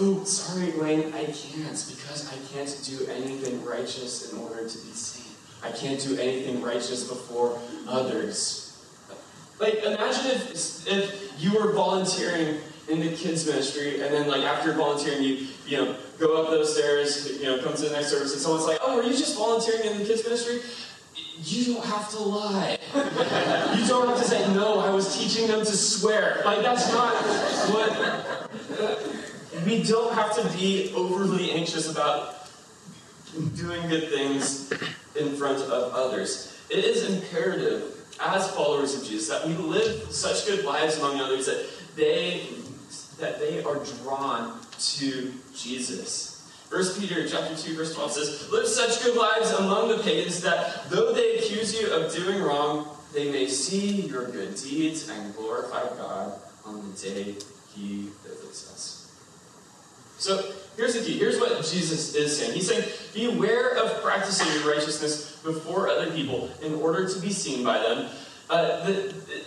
oh, 0.00 0.24
sorry, 0.24 0.72
Lane, 0.72 1.12
I 1.14 1.26
can't 1.26 1.86
because 1.88 2.28
I 2.32 2.54
can't 2.54 2.80
do 2.84 3.06
anything 3.06 3.64
righteous 3.64 4.32
in 4.32 4.38
order 4.38 4.68
to 4.68 4.78
be 4.78 4.92
seen. 4.92 5.32
I 5.62 5.70
can't 5.70 6.00
do 6.00 6.18
anything 6.18 6.60
righteous 6.60 7.08
before 7.08 7.60
others. 7.86 8.84
Like, 9.60 9.74
imagine 9.84 10.32
if, 10.32 10.88
if 10.88 11.32
you 11.38 11.54
were 11.54 11.72
volunteering 11.72 12.58
in 12.88 13.00
the 13.00 13.10
kids 13.16 13.46
ministry, 13.46 14.00
and 14.00 14.12
then 14.12 14.28
like 14.28 14.42
after 14.42 14.72
volunteering, 14.72 15.22
you 15.22 15.46
you 15.66 15.76
know 15.76 15.96
go 16.18 16.42
up 16.42 16.50
those 16.50 16.74
stairs, 16.74 17.38
you 17.40 17.44
know, 17.44 17.62
come 17.62 17.74
to 17.74 17.82
the 17.82 17.90
next 17.90 18.10
service, 18.10 18.32
and 18.32 18.40
someone's 18.40 18.66
like, 18.66 18.78
"Oh, 18.82 18.96
were 18.96 19.02
you 19.02 19.10
just 19.10 19.36
volunteering 19.36 19.90
in 19.90 19.98
the 19.98 20.04
kids 20.04 20.24
ministry?" 20.24 20.60
You 21.44 21.74
don't 21.74 21.84
have 21.84 22.10
to 22.10 22.18
lie. 22.18 22.78
you 22.94 23.86
don't 23.86 24.08
have 24.08 24.18
to 24.18 24.24
say, 24.24 24.54
"No, 24.54 24.80
I 24.80 24.90
was 24.90 25.16
teaching 25.16 25.48
them 25.48 25.60
to 25.60 25.76
swear." 25.76 26.42
Like 26.44 26.62
that's 26.62 26.92
not 26.92 27.14
what. 27.72 28.48
We 29.66 29.82
don't 29.82 30.12
have 30.14 30.34
to 30.36 30.58
be 30.58 30.92
overly 30.94 31.52
anxious 31.52 31.90
about 31.90 32.48
doing 33.54 33.88
good 33.88 34.08
things 34.08 34.72
in 35.14 35.36
front 35.36 35.58
of 35.58 35.92
others. 35.92 36.60
It 36.68 36.84
is 36.84 37.08
imperative 37.08 38.02
as 38.20 38.50
followers 38.52 38.94
of 38.94 39.06
Jesus 39.06 39.28
that 39.28 39.46
we 39.46 39.54
live 39.54 40.10
such 40.10 40.46
good 40.46 40.64
lives 40.64 40.98
among 40.98 41.20
others 41.20 41.46
that 41.46 41.66
they 41.96 42.46
that 43.22 43.38
they 43.38 43.62
are 43.64 43.76
drawn 44.02 44.58
to 44.78 45.32
Jesus. 45.54 46.28
1 46.70 46.84
Peter 46.98 47.26
chapter 47.28 47.54
2, 47.56 47.76
verse 47.76 47.94
12 47.94 48.12
says, 48.12 48.50
Live 48.50 48.66
such 48.66 49.02
good 49.04 49.16
lives 49.16 49.50
among 49.52 49.88
the 49.88 49.98
pagans 49.98 50.42
that 50.42 50.90
though 50.90 51.12
they 51.12 51.38
accuse 51.38 51.80
you 51.80 51.90
of 51.92 52.12
doing 52.12 52.42
wrong, 52.42 52.88
they 53.14 53.30
may 53.30 53.46
see 53.46 54.02
your 54.02 54.26
good 54.30 54.56
deeds 54.56 55.08
and 55.08 55.34
glorify 55.36 55.82
God 55.96 56.32
on 56.64 56.90
the 56.90 56.98
day 56.98 57.36
he 57.74 58.08
visits 58.24 58.72
us. 58.72 59.12
So 60.18 60.52
here's 60.76 60.94
the 60.94 61.00
key. 61.04 61.18
Here's 61.18 61.38
what 61.38 61.50
Jesus 61.58 62.14
is 62.14 62.38
saying. 62.38 62.54
He's 62.54 62.68
saying, 62.68 62.88
Beware 63.14 63.76
of 63.76 64.02
practicing 64.02 64.50
your 64.54 64.74
righteousness 64.74 65.36
before 65.44 65.88
other 65.88 66.10
people 66.10 66.50
in 66.62 66.74
order 66.74 67.08
to 67.08 67.20
be 67.20 67.30
seen 67.30 67.64
by 67.64 67.78
them. 67.78 68.08
Uh, 68.48 68.84
the, 68.86 68.92
the, 68.92 69.44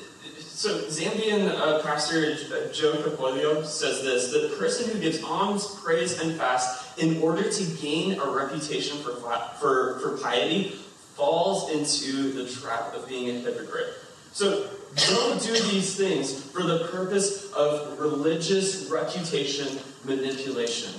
so 0.56 0.80
Zambian 0.84 1.50
uh, 1.50 1.84
pastor 1.84 2.32
uh, 2.32 2.72
Joe 2.72 2.94
Kapolyo 2.94 3.66
says 3.66 4.04
this: 4.04 4.32
the 4.32 4.56
person 4.58 4.90
who 4.90 5.00
gives 5.00 5.22
alms, 5.22 5.68
prays, 5.84 6.22
and 6.22 6.38
fasts 6.38 6.98
in 6.98 7.22
order 7.22 7.52
to 7.52 7.64
gain 7.82 8.18
a 8.20 8.26
reputation 8.26 8.98
for, 9.00 9.16
for, 9.60 10.00
for 10.00 10.18
piety 10.18 10.70
falls 11.16 11.72
into 11.72 12.32
the 12.32 12.50
trap 12.50 12.94
of 12.94 13.06
being 13.08 13.36
a 13.36 13.40
hypocrite. 13.40 13.96
So 14.32 14.70
don't 14.96 15.42
do 15.42 15.52
these 15.52 15.96
things 15.98 16.42
for 16.42 16.64
the 16.64 16.88
purpose 16.88 17.52
of 17.52 18.00
religious 18.00 18.90
reputation 18.90 19.80
manipulation. 20.06 20.94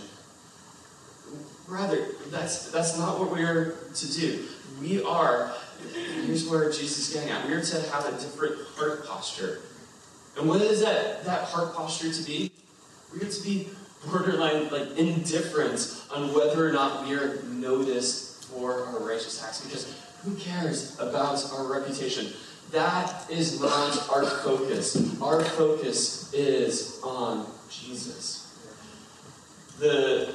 Rather, 1.66 2.08
that's, 2.30 2.70
that's 2.70 2.98
not 2.98 3.18
what 3.18 3.30
we're 3.30 3.74
to 3.94 4.12
do. 4.12 4.44
We 4.80 5.02
are 5.02 5.54
here's 5.92 6.48
where 6.48 6.70
Jesus 6.70 7.08
is 7.08 7.14
getting 7.14 7.30
at. 7.30 7.46
We're 7.46 7.62
to 7.62 7.90
have 7.90 8.06
a 8.06 8.12
different 8.12 8.56
heart 8.76 9.06
posture. 9.06 9.60
And 10.38 10.48
what 10.48 10.60
is 10.60 10.80
that, 10.82 11.24
that 11.24 11.44
heart 11.44 11.74
posture 11.74 12.12
to 12.12 12.22
be? 12.22 12.52
We're 13.12 13.28
to 13.28 13.42
be 13.42 13.68
borderline 14.06 14.68
like 14.70 14.96
indifference 14.98 16.08
on 16.10 16.34
whether 16.34 16.68
or 16.68 16.72
not 16.72 17.06
we 17.06 17.14
are 17.14 17.42
noticed 17.44 18.44
for 18.46 18.84
our 18.86 19.00
righteous 19.00 19.42
acts. 19.42 19.62
Because 19.62 19.94
who 20.24 20.34
cares 20.36 20.98
about 20.98 21.42
our 21.52 21.66
reputation? 21.66 22.32
That 22.72 23.30
is 23.30 23.60
not 23.60 24.08
our 24.10 24.24
focus. 24.24 25.20
Our 25.22 25.44
focus 25.44 26.32
is 26.34 27.00
on 27.02 27.46
Jesus. 27.70 28.42
The 29.78 30.34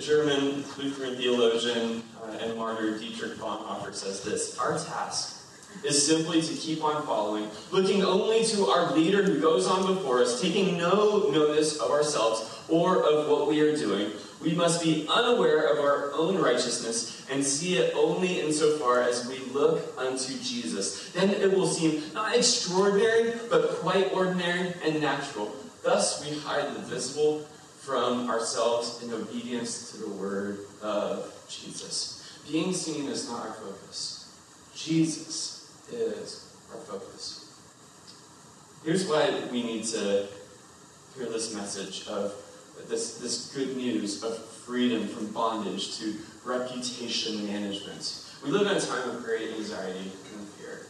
German 0.00 0.64
Lutheran 0.78 1.16
theologian 1.16 2.02
and 2.40 2.56
martyr 2.56 2.98
Dietrich 2.98 3.38
Bonhoeffer 3.38 3.94
says 3.94 4.22
this 4.22 4.58
Our 4.58 4.78
task 4.78 5.42
is 5.84 6.06
simply 6.06 6.42
to 6.42 6.54
keep 6.54 6.84
on 6.84 7.04
following, 7.06 7.48
looking 7.70 8.04
only 8.04 8.44
to 8.44 8.66
our 8.66 8.94
leader 8.94 9.22
who 9.22 9.40
goes 9.40 9.66
on 9.66 9.94
before 9.94 10.20
us, 10.20 10.40
taking 10.40 10.76
no 10.76 11.30
notice 11.30 11.78
of 11.78 11.90
ourselves 11.90 12.60
or 12.68 13.02
of 13.02 13.28
what 13.28 13.48
we 13.48 13.60
are 13.60 13.76
doing. 13.76 14.10
We 14.42 14.54
must 14.54 14.82
be 14.82 15.06
unaware 15.08 15.72
of 15.72 15.78
our 15.78 16.12
own 16.14 16.36
righteousness 16.36 17.24
and 17.30 17.44
see 17.44 17.76
it 17.76 17.94
only 17.94 18.40
insofar 18.40 19.00
as 19.00 19.26
we 19.28 19.38
look 19.52 19.94
unto 19.96 20.34
Jesus. 20.40 21.10
Then 21.10 21.30
it 21.30 21.52
will 21.52 21.68
seem 21.68 22.02
not 22.12 22.36
extraordinary, 22.36 23.34
but 23.48 23.70
quite 23.76 24.12
ordinary 24.12 24.74
and 24.84 25.00
natural. 25.00 25.54
Thus 25.84 26.24
we 26.24 26.36
hide 26.38 26.74
the 26.74 26.80
visible 26.80 27.46
from 27.78 28.30
ourselves 28.30 29.02
in 29.02 29.12
obedience 29.12 29.90
to 29.92 29.98
the 29.98 30.08
word 30.08 30.60
of 30.82 31.32
Jesus. 31.48 32.21
Being 32.50 32.72
seen 32.72 33.08
is 33.08 33.28
not 33.28 33.46
our 33.46 33.54
focus. 33.54 34.34
Jesus 34.74 35.70
is 35.90 36.54
our 36.72 36.78
focus. 36.80 37.60
Here's 38.84 39.06
why 39.06 39.30
we 39.52 39.62
need 39.62 39.84
to 39.84 40.26
hear 41.16 41.26
this 41.26 41.54
message 41.54 42.06
of 42.08 42.34
this, 42.88 43.18
this 43.18 43.54
good 43.54 43.76
news 43.76 44.24
of 44.24 44.44
freedom 44.44 45.06
from 45.06 45.28
bondage 45.28 45.98
to 45.98 46.14
reputation 46.44 47.46
management. 47.46 48.24
We 48.44 48.50
live 48.50 48.62
in 48.62 48.76
a 48.76 48.80
time 48.80 49.08
of 49.10 49.22
great 49.22 49.50
anxiety 49.54 50.10
and 50.34 50.48
fear. 50.48 50.86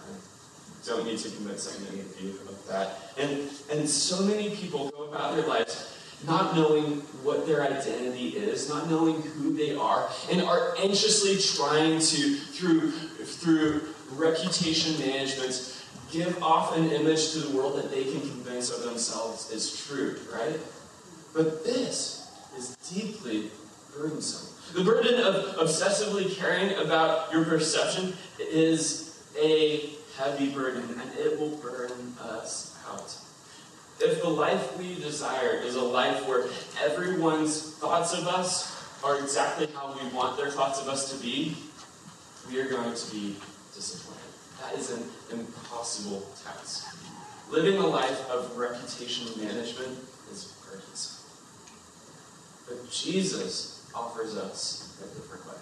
I 0.00 0.86
don't 0.86 1.06
need 1.06 1.18
to 1.18 1.30
convince 1.30 1.78
any 1.78 2.00
of 2.00 2.20
you 2.20 2.30
of 2.48 2.66
that. 2.66 3.12
And, 3.16 3.48
and 3.70 3.88
so 3.88 4.24
many 4.24 4.50
people 4.50 4.90
go 4.90 5.04
about 5.04 5.36
their 5.36 5.46
lives 5.46 5.93
not 6.26 6.54
knowing 6.54 7.00
what 7.22 7.46
their 7.46 7.62
identity 7.62 8.28
is, 8.28 8.68
not 8.68 8.88
knowing 8.90 9.20
who 9.22 9.54
they 9.54 9.74
are, 9.74 10.08
and 10.30 10.42
are 10.42 10.74
anxiously 10.78 11.36
trying 11.56 11.98
to, 11.98 12.36
through, 12.36 12.90
through 12.90 13.82
reputation 14.12 14.98
management, 14.98 15.74
give 16.10 16.42
off 16.42 16.76
an 16.76 16.90
image 16.90 17.32
to 17.32 17.40
the 17.40 17.56
world 17.56 17.76
that 17.76 17.90
they 17.90 18.04
can 18.04 18.20
convince 18.20 18.70
of 18.70 18.84
themselves 18.84 19.50
is 19.50 19.84
true, 19.86 20.16
right? 20.32 20.58
But 21.34 21.64
this 21.64 22.30
is 22.56 22.76
deeply 22.92 23.50
burdensome. 23.96 24.50
The 24.74 24.84
burden 24.84 25.20
of 25.20 25.56
obsessively 25.56 26.34
caring 26.36 26.72
about 26.84 27.32
your 27.32 27.44
perception 27.44 28.14
is 28.38 29.20
a 29.40 29.90
heavy 30.16 30.50
burden, 30.50 30.82
and 31.00 31.18
it 31.18 31.38
will 31.38 31.56
burn 31.56 31.90
us 32.20 32.76
out. 32.88 33.16
If 34.00 34.22
the 34.22 34.28
life 34.28 34.76
we 34.76 34.96
desire 34.96 35.60
is 35.62 35.76
a 35.76 35.82
life 35.82 36.26
where 36.28 36.46
everyone's 36.82 37.74
thoughts 37.76 38.12
of 38.12 38.26
us 38.26 38.72
are 39.04 39.18
exactly 39.20 39.68
how 39.74 39.94
we 40.00 40.08
want 40.14 40.36
their 40.36 40.50
thoughts 40.50 40.80
of 40.80 40.88
us 40.88 41.12
to 41.12 41.22
be, 41.22 41.56
we 42.50 42.60
are 42.60 42.68
going 42.68 42.94
to 42.94 43.10
be 43.12 43.36
disappointed. 43.74 44.20
That 44.60 44.74
is 44.74 44.90
an 44.90 45.04
impossible 45.30 46.26
task. 46.44 46.96
Living 47.50 47.78
a 47.78 47.86
life 47.86 48.28
of 48.30 48.56
reputation 48.56 49.28
management 49.40 49.98
is 50.32 50.54
burdensome. 50.66 51.24
But 52.66 52.90
Jesus 52.90 53.86
offers 53.94 54.36
us 54.36 54.98
a 55.02 55.14
different 55.14 55.46
way. 55.46 55.54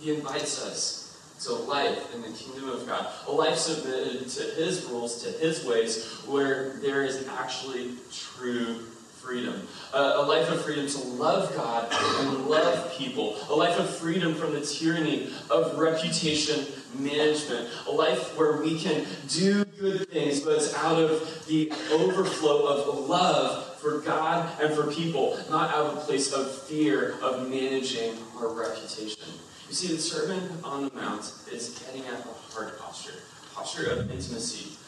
He 0.00 0.14
invites 0.14 0.62
us 0.64 1.07
to 1.40 1.52
life 1.52 2.14
in 2.14 2.22
the 2.22 2.28
kingdom 2.28 2.68
of 2.68 2.86
God, 2.86 3.06
a 3.26 3.32
life 3.32 3.56
submitted 3.56 4.28
to 4.28 4.42
His 4.54 4.84
rules, 4.86 5.22
to 5.22 5.30
His 5.30 5.64
ways, 5.64 6.22
where 6.26 6.74
there 6.80 7.04
is 7.04 7.26
actually 7.28 7.92
true 8.12 8.80
freedom. 9.28 9.66
Uh, 9.92 10.14
a 10.16 10.22
life 10.22 10.50
of 10.50 10.64
freedom 10.64 10.86
to 10.86 10.98
love 10.98 11.54
God 11.54 11.86
and 11.92 12.46
love 12.46 12.96
people. 12.96 13.36
A 13.50 13.54
life 13.54 13.78
of 13.78 13.90
freedom 13.90 14.34
from 14.34 14.54
the 14.54 14.60
tyranny 14.62 15.30
of 15.50 15.78
reputation 15.78 16.64
management. 16.98 17.68
A 17.88 17.90
life 17.90 18.36
where 18.38 18.62
we 18.62 18.78
can 18.78 19.04
do 19.28 19.64
good 19.64 20.08
things, 20.08 20.40
but 20.40 20.54
it's 20.54 20.74
out 20.74 20.98
of 20.98 21.46
the 21.46 21.70
overflow 21.92 22.66
of 22.66 23.08
love 23.08 23.76
for 23.78 23.98
God 23.98 24.50
and 24.62 24.74
for 24.74 24.90
people, 24.92 25.38
not 25.50 25.70
out 25.74 25.86
of 25.86 25.98
a 25.98 26.00
place 26.00 26.32
of 26.32 26.50
fear 26.62 27.18
of 27.20 27.50
managing 27.50 28.16
our 28.38 28.48
reputation. 28.48 29.34
You 29.68 29.74
see, 29.74 29.94
the 29.94 30.00
Sermon 30.00 30.40
on 30.64 30.88
the 30.88 30.94
Mount 30.94 31.30
is 31.52 31.84
getting 31.84 32.06
at 32.08 32.22
the 32.22 32.32
heart 32.54 32.78
posture, 32.80 33.12
posture 33.54 33.90
of 33.90 34.10
intimacy, 34.10 34.78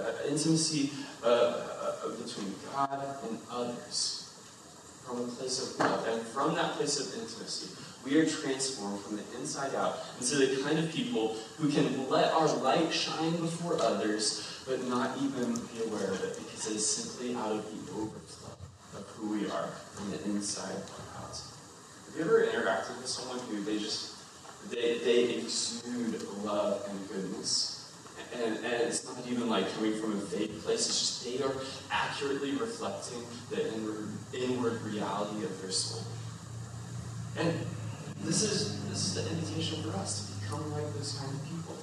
uh, 0.00 0.12
intimacy 0.26 0.92
uh, 1.22 1.26
uh, 1.26 2.08
between 2.08 2.54
God 2.72 3.04
and 3.28 3.38
others 3.52 4.32
from 5.04 5.20
a 5.20 5.26
place 5.26 5.60
of 5.60 5.78
love. 5.78 6.08
And 6.08 6.22
from 6.22 6.54
that 6.54 6.72
place 6.72 6.98
of 7.00 7.20
intimacy, 7.20 7.76
we 8.02 8.18
are 8.18 8.24
transformed 8.24 9.00
from 9.00 9.16
the 9.18 9.24
inside 9.38 9.74
out 9.74 9.98
into 10.18 10.36
the 10.36 10.62
kind 10.62 10.78
of 10.78 10.90
people 10.90 11.36
who 11.58 11.68
can 11.70 12.08
let 12.08 12.32
our 12.32 12.48
light 12.62 12.90
shine 12.90 13.36
before 13.36 13.76
others, 13.82 14.62
but 14.66 14.82
not 14.88 15.18
even 15.18 15.52
be 15.52 15.84
aware 15.84 16.08
of 16.08 16.24
it 16.24 16.38
because 16.38 16.66
it 16.66 16.76
is 16.76 16.88
simply 16.88 17.34
out 17.36 17.52
of 17.52 17.64
the 17.66 17.92
overflow 17.92 18.56
of 18.96 19.06
who 19.18 19.32
we 19.32 19.50
are 19.50 19.68
from 19.92 20.10
the 20.12 20.24
inside 20.24 20.80
out. 21.18 21.36
Have 22.06 22.16
you 22.16 22.24
ever 22.24 22.46
interacted 22.46 22.96
with 22.96 23.06
someone 23.06 23.38
who 23.50 23.62
they 23.62 23.78
just 23.78 24.09
they, 24.68 24.98
they 24.98 25.34
exude 25.34 26.22
love 26.44 26.86
and 26.88 27.08
goodness? 27.08 27.92
And, 28.34 28.56
and 28.58 28.64
it's 28.64 29.04
not 29.04 29.26
even 29.26 29.48
like 29.48 29.72
coming 29.74 29.98
from 30.00 30.12
a 30.12 30.16
vague 30.16 30.60
place, 30.60 30.86
it's 30.88 31.00
just 31.00 31.24
they 31.24 31.42
are 31.42 31.52
accurately 31.90 32.52
reflecting 32.52 33.22
the 33.50 33.74
inward, 33.74 34.08
inward 34.32 34.82
reality 34.82 35.44
of 35.44 35.60
their 35.60 35.70
soul. 35.70 36.02
And 37.38 37.52
this 38.22 38.42
is 38.42 38.80
this 38.88 39.06
is 39.06 39.14
the 39.14 39.30
invitation 39.30 39.82
for 39.82 39.96
us 39.98 40.26
to 40.26 40.40
become 40.40 40.72
like 40.72 40.92
those 40.94 41.18
kind 41.18 41.32
of 41.32 41.42
people. 41.44 41.76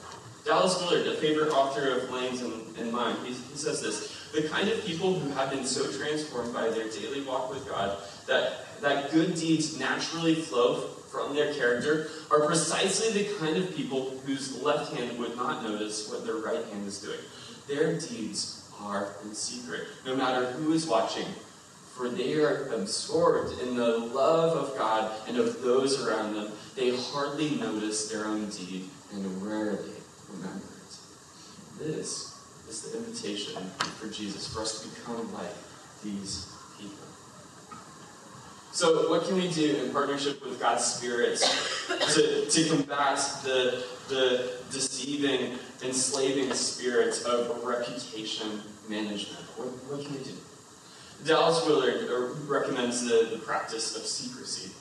Dallas 0.46 0.82
Willard, 0.82 1.08
a 1.08 1.16
favorite 1.16 1.50
author 1.50 1.90
of 1.98 2.10
Lane's 2.10 2.42
and, 2.42 2.54
and 2.78 2.92
mine, 2.92 3.16
he, 3.26 3.34
he 3.34 3.58
says 3.58 3.82
this 3.82 4.18
the 4.34 4.48
kind 4.50 4.70
of 4.70 4.84
people 4.84 5.20
who 5.20 5.30
have 5.32 5.50
been 5.50 5.66
so 5.66 5.90
transformed 5.92 6.54
by 6.54 6.70
their 6.70 6.90
daily 6.90 7.22
walk 7.22 7.50
with 7.50 7.68
God 7.68 7.98
that, 8.28 8.82
that 8.82 9.12
good 9.12 9.36
deeds 9.36 9.80
naturally 9.80 10.36
flow 10.36 10.90
from 11.10 11.34
their 11.36 11.54
character 11.54 12.10
are 12.32 12.46
precisely 12.46 13.12
the 13.12 13.34
kind 13.40 13.58
of 13.58 13.76
people 13.76 14.20
whose 14.26 14.62
left 14.62 14.94
hand 14.94 15.18
would 15.20 15.36
not 15.36 15.64
notice 15.64 16.10
what 16.10 16.26
their 16.26 16.36
right 16.36 16.66
hand 16.66 16.88
is 16.88 17.02
doing. 17.02 17.20
Their 17.68 18.00
deeds 18.00 18.70
are 18.82 19.14
in 19.24 19.34
secret, 19.34 19.88
no 20.06 20.16
matter 20.16 20.46
who 20.52 20.74
is 20.74 20.86
watching, 20.86 21.28
for 21.96 22.10
they 22.10 22.36
are 22.36 22.68
absorbed 22.74 23.60
in 23.62 23.76
the 23.76 23.98
love 23.98 24.56
of 24.56 24.78
God 24.78 25.12
and 25.28 25.38
of 25.38 25.62
those 25.62 26.06
around 26.06 26.36
them. 26.36 26.52
They 26.76 26.96
hardly 26.96 27.56
notice 27.56 28.10
their 28.10 28.26
own 28.26 28.50
deed 28.50 28.90
and 29.14 29.42
rarely 29.42 29.94
remember 30.30 30.58
it. 30.58 30.98
This 31.80 32.40
is 32.70 32.82
the 32.82 32.98
invitation 32.98 33.70
for 34.00 34.08
Jesus, 34.10 34.54
for 34.54 34.62
us 34.62 34.82
to 34.82 34.90
become 34.90 35.34
like 35.34 35.56
these. 36.04 36.54
So, 38.78 39.10
what 39.10 39.24
can 39.24 39.38
we 39.38 39.48
do 39.48 39.76
in 39.78 39.92
partnership 39.92 40.46
with 40.46 40.60
God's 40.60 40.86
Spirit 40.86 41.40
to, 42.14 42.46
to 42.46 42.70
combat 42.70 43.18
the, 43.44 43.84
the 44.08 44.52
deceiving, 44.70 45.58
enslaving 45.84 46.54
spirit 46.54 47.24
of 47.26 47.64
reputation 47.64 48.62
management? 48.88 49.44
What, 49.56 49.70
what 49.90 50.06
can 50.06 50.16
we 50.16 50.24
do? 50.24 50.34
Dallas 51.26 51.66
Willard 51.66 52.08
uh, 52.08 52.36
recommends 52.46 53.04
the, 53.04 53.30
the 53.32 53.40
practice 53.40 53.96
of 53.96 54.04
secrecy, 54.04 54.72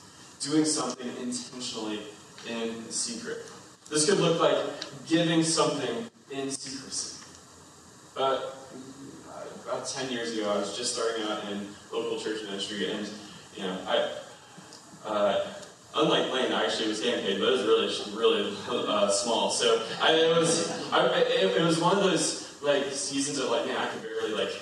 doing 0.40 0.66
something 0.66 1.09
intentionally 1.16 2.00
in 2.46 2.90
secret. 2.90 3.46
This 3.88 4.04
could 4.04 4.20
look 4.20 4.38
like 4.38 4.59
giving 5.09 5.42
something 5.42 6.11
in 6.30 6.50
secrecy. 6.50 7.24
But 8.14 8.59
uh, 9.30 9.70
about 9.70 9.88
10 9.88 10.12
years 10.12 10.37
ago, 10.37 10.50
I 10.50 10.59
was 10.59 10.76
just 10.76 10.92
starting 10.92 11.24
out 11.30 11.50
in 11.50 11.66
local 11.90 12.20
church 12.20 12.42
ministry, 12.42 12.90
and 12.92 13.09
you 13.56 13.62
know, 13.64 13.78
I, 13.86 14.12
uh, 15.06 15.46
unlike 15.94 16.32
Lane, 16.32 16.52
I 16.52 16.64
actually 16.64 16.88
was 16.88 17.00
paid, 17.00 17.40
but 17.40 17.48
it 17.48 17.52
was 17.52 17.64
really, 17.64 17.86
really 18.16 18.54
uh, 18.68 19.08
small. 19.08 19.50
So 19.50 19.82
I, 20.02 20.12
it 20.12 20.36
was, 20.36 20.70
I, 20.92 21.06
it, 21.06 21.56
it 21.56 21.62
was 21.62 21.80
one 21.80 21.96
of 21.96 22.04
those 22.04 22.60
like 22.62 22.84
seasons 22.92 23.38
of 23.38 23.50
like, 23.50 23.66
man, 23.66 23.76
I 23.76 23.86
could 23.86 24.02
barely 24.02 24.34
like 24.34 24.52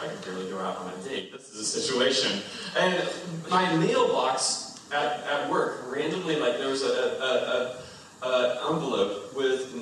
I 0.00 0.08
could 0.08 0.24
barely 0.24 0.50
go 0.50 0.58
out 0.58 0.76
on 0.78 0.92
a 0.92 1.08
date. 1.08 1.32
This 1.32 1.50
is 1.50 1.60
a 1.60 1.80
situation. 1.80 2.40
And 2.76 3.08
my 3.48 3.74
mailbox 3.76 4.80
at, 4.92 5.20
at 5.24 5.50
work, 5.50 5.84
randomly, 5.94 6.36
like 6.36 6.58
there 6.58 6.68
was 6.68 6.82
a, 6.82 6.86
a, 6.86 8.26
a, 8.26 8.28
a 8.28 8.70
envelope 8.70 9.34
with 9.34 9.72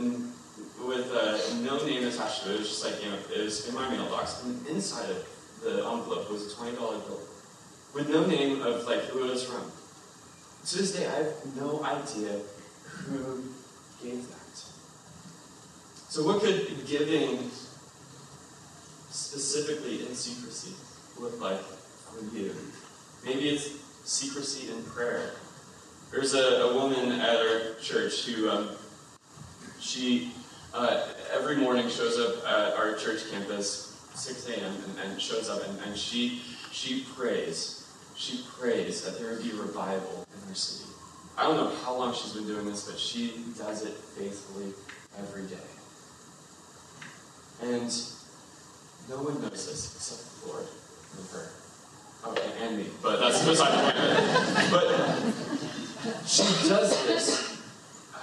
with 0.85 1.13
uh, 1.13 1.39
no 1.63 1.85
name 1.87 2.07
attached 2.07 2.43
to 2.43 2.51
it. 2.51 2.55
It 2.55 2.59
was 2.59 2.69
just 2.69 2.85
like, 2.85 3.03
you 3.03 3.11
know, 3.11 3.17
it 3.35 3.45
was 3.45 3.69
in 3.69 3.75
my 3.75 3.89
mailbox. 3.89 4.43
And 4.45 4.67
inside 4.67 5.09
of 5.11 5.27
the 5.63 5.77
envelope 5.77 6.31
was 6.31 6.53
a 6.53 6.57
$20 6.57 6.77
bill 6.77 7.21
with 7.95 8.09
no 8.09 8.27
name 8.27 8.63
of 8.63 8.85
like 8.87 9.01
who 9.05 9.25
it 9.25 9.31
was 9.31 9.45
from. 9.45 9.71
To 10.67 10.79
this 10.79 10.95
day, 10.95 11.07
I 11.07 11.15
have 11.25 11.57
no 11.57 11.83
idea 11.85 12.39
who 12.85 13.43
gave 14.03 14.29
that. 14.29 14.39
So 16.09 16.25
what 16.25 16.41
could 16.41 16.87
giving 16.87 17.51
specifically 19.11 20.07
in 20.07 20.15
secrecy 20.15 20.75
look 21.19 21.41
like 21.41 21.61
for 21.61 22.25
you? 22.37 22.55
Maybe 23.25 23.49
it's 23.49 23.71
secrecy 24.05 24.71
in 24.73 24.83
prayer. 24.85 25.33
There's 26.11 26.35
a, 26.35 26.67
a 26.67 26.75
woman 26.75 27.13
at 27.13 27.37
our 27.37 27.75
church 27.81 28.27
who 28.27 28.51
um, 28.51 28.71
She 29.81 30.33
uh, 30.75 31.09
every 31.33 31.57
morning 31.57 31.89
shows 31.89 32.19
up 32.19 32.47
at 32.47 32.75
our 32.75 32.95
church 32.95 33.31
campus, 33.31 33.99
6 34.15 34.49
a.m., 34.49 34.73
and, 34.85 35.11
and 35.11 35.21
shows 35.21 35.51
up 35.51 35.67
and, 35.67 35.79
and 35.81 35.97
she 35.97 36.43
she 36.71 37.05
prays. 37.15 37.82
She 38.23 38.45
prays 38.57 39.03
that 39.03 39.19
there 39.19 39.33
would 39.33 39.43
be 39.43 39.51
revival 39.51 40.25
in 40.33 40.49
her 40.49 40.55
city. 40.55 40.89
I 41.37 41.43
don't 41.43 41.57
know 41.57 41.75
how 41.83 41.97
long 41.97 42.15
she's 42.15 42.33
been 42.35 42.47
doing 42.47 42.67
this, 42.67 42.89
but 42.89 42.97
she 42.97 43.35
does 43.59 43.83
it 43.83 43.95
faithfully 43.95 44.73
every 45.19 45.43
day. 45.49 45.57
And 47.63 47.91
no 49.11 49.17
one 49.17 49.43
knows 49.43 49.67
this 49.67 49.97
except 49.97 50.41
the 50.41 50.53
Lord 50.53 50.67
and 51.19 51.29
her. 51.31 51.51
Okay, 52.29 52.53
and 52.63 52.77
me, 52.77 52.87
but 53.03 53.19
that's 53.19 53.45
beside 53.45 53.73
the 53.73 53.91
point. 53.91 54.71
But 54.71 56.23
she 56.25 56.45
does 56.69 57.05
this 57.05 57.59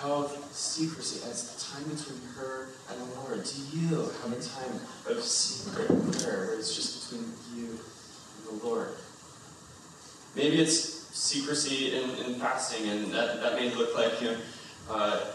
out 0.02 0.12
of 0.12 0.48
secrecy. 0.54 1.30
As 1.30 1.44
the 1.52 1.60
time 1.76 1.84
between 1.90 2.22
her 2.38 2.70
and 2.90 3.02
the 3.02 3.20
Lord. 3.20 3.44
Do 3.44 3.78
you 3.78 3.98
have 4.24 4.32
a 4.32 4.42
time 4.42 4.80
of 5.08 5.22
secret 5.22 5.88
prayer 6.14 6.48
where 6.48 6.56
it's 6.56 6.74
just 6.74 7.12
between 7.12 7.34
you 7.54 7.68
and 7.68 8.62
the 8.62 8.66
Lord? 8.66 8.96
Maybe 10.36 10.62
it's 10.62 11.00
secrecy 11.18 11.96
in, 11.96 12.10
in 12.26 12.36
fasting, 12.36 12.88
and 12.90 13.12
that, 13.12 13.42
that 13.42 13.56
may 13.56 13.74
look 13.76 13.96
like 13.96 14.22
you 14.22 14.32
know, 14.32 14.38
uh, 14.90 15.26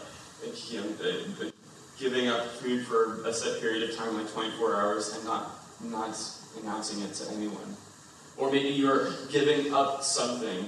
you 0.69 0.81
know, 0.81 0.87
uh, 1.05 1.51
giving 1.99 2.29
up 2.29 2.47
food 2.47 2.87
for 2.87 3.25
a 3.25 3.33
set 3.33 3.61
period 3.61 3.89
of 3.89 3.97
time, 3.97 4.17
like 4.17 4.31
24 4.33 4.77
hours, 4.77 5.15
and 5.17 5.25
not 5.25 5.51
not 5.83 6.17
announcing 6.61 7.03
it 7.03 7.13
to 7.15 7.31
anyone. 7.33 7.77
Or 8.37 8.51
maybe 8.51 8.69
you're 8.69 9.13
giving 9.31 9.73
up 9.73 10.03
something 10.03 10.67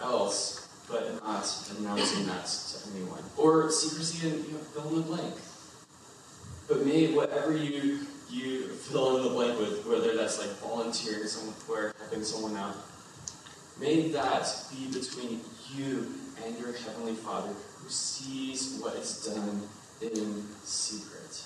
else, 0.00 0.68
but 0.88 1.14
not 1.22 1.46
announcing 1.78 2.26
that 2.26 2.46
to 2.46 2.90
anyone. 2.94 3.22
Or 3.36 3.70
secrecy 3.70 4.28
and 4.28 4.44
you 4.46 4.52
know, 4.52 4.58
fill 4.58 4.88
in 4.88 4.96
the 4.96 5.02
blank. 5.02 5.34
But 6.68 6.84
may 6.84 7.12
whatever 7.14 7.56
you 7.56 8.00
you 8.28 8.68
fill 8.68 9.18
in 9.18 9.24
the 9.24 9.30
blank 9.30 9.58
with, 9.58 9.86
whether 9.86 10.16
that's 10.16 10.38
like 10.38 10.50
volunteering 10.58 11.28
somewhere, 11.28 11.94
helping 11.98 12.24
someone 12.24 12.56
out, 12.56 12.76
may 13.80 14.08
that 14.08 14.46
be 14.70 14.86
between 14.86 15.40
you 15.74 16.12
and 16.44 16.58
your 16.58 16.72
heavenly 16.72 17.14
Father 17.14 17.52
who 17.78 17.88
sees 17.88 18.78
what 18.80 18.94
is 18.96 19.26
done 19.26 19.62
in 20.00 20.44
secret. 20.64 21.44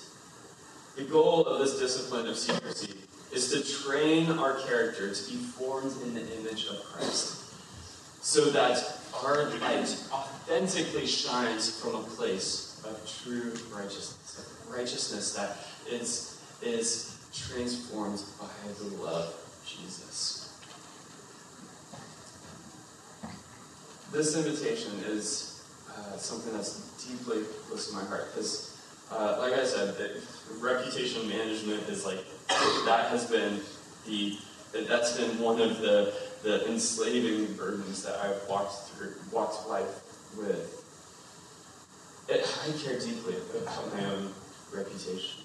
The 0.95 1.03
goal 1.03 1.45
of 1.45 1.59
this 1.59 1.79
discipline 1.79 2.27
of 2.27 2.37
secrecy 2.37 2.97
is 3.33 3.51
to 3.51 3.83
train 3.83 4.29
our 4.31 4.55
character 4.61 5.13
to 5.13 5.31
be 5.31 5.37
formed 5.37 5.93
in 6.03 6.13
the 6.13 6.39
image 6.39 6.67
of 6.67 6.83
Christ 6.85 7.41
so 8.21 8.45
that 8.51 8.99
our 9.23 9.45
light 9.59 9.97
authentically 10.11 11.07
shines 11.07 11.81
from 11.81 11.95
a 11.95 12.03
place 12.03 12.81
of 12.85 13.23
true 13.23 13.53
righteousness, 13.75 14.65
righteousness 14.69 15.33
that 15.33 15.57
is, 15.89 16.41
is 16.61 17.17
transformed 17.33 18.21
by 18.39 18.47
the 18.79 19.03
love 19.03 19.25
of 19.25 19.61
Jesus. 19.65 20.40
This 24.11 24.35
invitation 24.35 24.91
is 25.05 25.63
uh, 25.89 26.17
something 26.17 26.51
that's 26.51 26.81
deeply 27.07 27.43
close 27.67 27.89
to 27.89 27.95
my 27.95 28.03
heart 28.03 28.27
because, 28.33 28.77
uh, 29.09 29.37
like 29.39 29.53
I 29.53 29.63
said, 29.63 29.95
reputation 30.59 31.29
management 31.29 31.87
is 31.87 32.05
like 32.05 32.19
that 32.85 33.09
has 33.09 33.29
been 33.31 33.61
the 34.05 34.37
that's 34.73 35.17
been 35.17 35.39
one 35.39 35.61
of 35.61 35.79
the 35.79 36.13
the 36.43 36.67
enslaving 36.69 37.53
burdens 37.53 38.03
that 38.03 38.19
I've 38.19 38.49
walked 38.49 38.89
through 38.89 39.13
walked 39.31 39.69
life 39.69 40.01
with. 40.37 40.77
It, 42.27 42.45
I 42.67 42.83
care 42.83 42.99
deeply 42.99 43.35
about 43.55 43.95
my 43.95 44.05
own 44.05 44.33
reputation. 44.73 45.40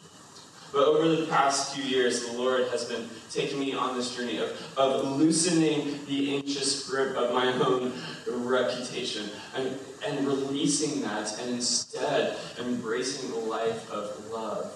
But 0.73 0.85
over 0.89 1.09
the 1.09 1.27
past 1.27 1.75
few 1.75 1.85
years, 1.85 2.27
the 2.27 2.37
Lord 2.37 2.69
has 2.69 2.85
been 2.85 3.09
taking 3.31 3.59
me 3.59 3.75
on 3.75 3.97
this 3.97 4.15
journey 4.17 4.39
of, 4.39 4.51
of 4.77 5.19
loosening 5.19 6.05
the 6.07 6.37
anxious 6.37 6.89
grip 6.89 7.17
of 7.17 7.33
my 7.33 7.53
own 7.53 7.93
reputation 8.29 9.31
and, 9.55 9.79
and 10.07 10.27
releasing 10.27 11.03
that 11.03 11.39
and 11.41 11.51
instead 11.51 12.37
embracing 12.59 13.31
the 13.31 13.39
life 13.39 13.91
of 13.91 14.31
love 14.31 14.73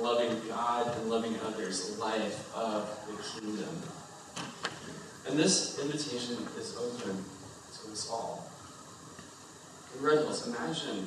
loving 0.00 0.40
God 0.48 0.96
and 0.96 1.10
loving 1.10 1.36
others, 1.46 1.98
life 1.98 2.54
of 2.54 2.88
the 3.06 3.40
kingdom. 3.40 3.68
And 5.28 5.38
this 5.38 5.78
invitation 5.78 6.36
is 6.58 6.76
open 6.76 7.16
to 7.16 7.92
us 7.92 8.08
all. 8.10 8.50
Hills, 10.00 10.48
imagine, 10.48 11.06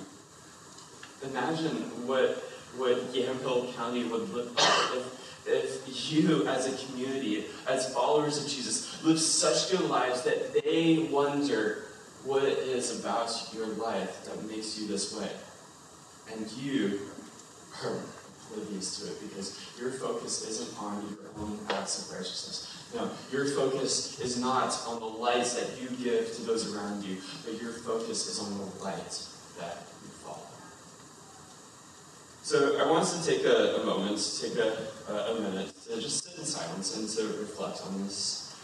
imagine 1.23 1.75
what, 2.07 2.46
what 2.75 3.13
Yamhill 3.13 3.73
County 3.75 4.03
would 4.03 4.29
look 4.29 4.55
like 4.55 5.01
if, 5.47 5.87
if 5.87 6.11
you, 6.11 6.47
as 6.47 6.67
a 6.67 6.85
community, 6.85 7.45
as 7.67 7.93
followers 7.93 8.43
of 8.43 8.49
Jesus, 8.49 9.03
live 9.03 9.19
such 9.19 9.71
good 9.71 9.89
lives 9.89 10.23
that 10.23 10.53
they 10.53 11.07
wonder 11.11 11.85
what 12.23 12.43
it 12.43 12.57
is 12.59 12.99
about 12.99 13.31
your 13.53 13.67
life 13.67 14.25
that 14.25 14.43
makes 14.49 14.79
you 14.79 14.87
this 14.87 15.17
way. 15.17 15.29
And 16.33 16.51
you 16.51 16.99
are 17.83 17.99
oblivious 18.51 18.99
to 18.99 19.07
it 19.07 19.29
because 19.29 19.65
your 19.79 19.91
focus 19.91 20.47
isn't 20.47 20.81
on 20.81 21.01
your 21.09 21.43
own 21.43 21.59
acts 21.69 22.09
of 22.09 22.17
righteousness. 22.17 22.73
No, 22.93 23.09
your 23.31 23.45
focus 23.45 24.19
is 24.19 24.39
not 24.39 24.77
on 24.87 24.99
the 24.99 25.05
lights 25.05 25.53
that 25.53 25.81
you 25.81 25.89
give 26.03 26.33
to 26.35 26.41
those 26.43 26.73
around 26.73 27.03
you, 27.03 27.17
but 27.45 27.61
your 27.61 27.71
focus 27.71 28.27
is 28.27 28.39
on 28.39 28.57
the 28.57 28.83
light 28.83 29.27
that. 29.59 29.83
So 32.47 32.79
I 32.79 32.89
want 32.89 33.01
us 33.01 33.25
to 33.25 33.29
take 33.29 33.43
a, 33.43 33.81
a 33.81 33.85
moment, 33.85 34.17
take 34.41 34.55
a, 34.55 35.11
a, 35.11 35.37
minute 35.37 35.69
to 35.83 35.99
just 35.99 36.23
sit 36.23 36.39
in 36.39 36.45
silence 36.45 36.95
and 36.95 37.09
to 37.09 37.39
reflect 37.41 37.81
on 37.85 38.01
this. 38.05 38.55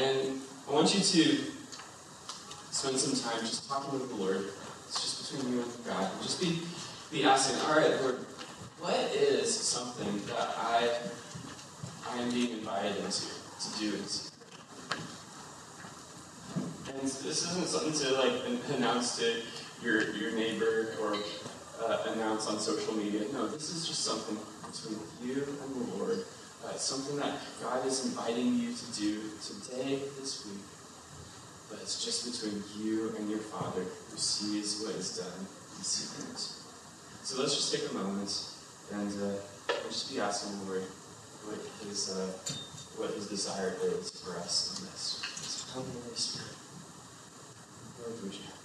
And 0.00 0.38
I 0.68 0.72
want 0.72 0.94
you 0.94 1.00
to 1.00 1.40
spend 2.70 2.98
some 3.00 3.18
time 3.18 3.40
just 3.40 3.68
talking 3.68 3.98
with 3.98 4.10
the 4.10 4.14
Lord. 4.14 4.44
It's 4.86 5.00
just 5.00 5.32
between 5.32 5.54
you 5.54 5.62
and 5.62 5.84
God. 5.84 6.08
And 6.12 6.22
just 6.22 6.40
be, 6.40 6.60
be 7.10 7.24
asking, 7.24 7.60
all 7.66 7.80
right, 7.80 8.00
Lord, 8.02 8.18
what 8.78 8.94
is 9.12 9.52
something 9.52 10.24
that 10.26 10.54
I 10.58 10.88
I 12.10 12.18
am 12.22 12.30
being 12.30 12.58
invited 12.58 12.96
into 12.98 13.26
to 13.26 13.78
do? 13.80 13.92
And 16.86 17.02
this 17.02 17.24
isn't 17.26 17.66
something 17.66 17.92
to 17.92 18.14
like 18.22 18.78
announce 18.78 19.18
to 19.18 19.42
your 19.82 20.14
your 20.14 20.30
neighbor 20.30 20.94
or 21.02 21.16
uh, 21.86 22.12
announce 22.14 22.46
on 22.46 22.58
social 22.58 22.94
media. 22.94 23.24
No, 23.32 23.48
this 23.48 23.70
is 23.70 23.86
just 23.86 24.04
something 24.04 24.36
between 24.66 24.98
you 25.22 25.42
and 25.44 25.74
the 25.74 25.96
Lord. 25.96 26.24
Uh, 26.64 26.72
something 26.74 27.16
that 27.16 27.38
God 27.60 27.84
is 27.86 28.06
inviting 28.06 28.54
you 28.54 28.72
to 28.72 28.92
do 28.92 29.20
today, 29.42 29.98
this 30.18 30.46
week. 30.46 30.62
But 31.68 31.80
it's 31.80 32.04
just 32.04 32.30
between 32.30 32.62
you 32.78 33.14
and 33.18 33.28
your 33.28 33.40
Father 33.40 33.82
who 33.82 34.16
sees 34.16 34.82
what 34.82 34.94
is 34.94 35.18
done 35.18 35.46
in 35.76 35.82
secret. 35.82 36.38
So 37.24 37.40
let's 37.40 37.56
just 37.56 37.74
take 37.74 37.90
a 37.90 37.94
moment 37.94 38.30
and 38.92 39.10
uh, 39.22 39.72
just 39.88 40.12
be 40.12 40.20
asking 40.20 40.58
the 40.60 40.64
Lord 40.66 40.82
what 41.46 41.58
his, 41.88 42.10
uh, 42.10 42.30
what 42.96 43.10
his 43.14 43.26
desire 43.26 43.74
is 43.82 44.10
for 44.10 44.36
us 44.38 44.78
in 44.78 44.86
this. 44.86 45.66
Come, 45.72 45.82
Holy 45.82 46.14
Spirit. 46.14 46.54
Lord, 47.98 48.22
would 48.22 48.34
you? 48.34 48.61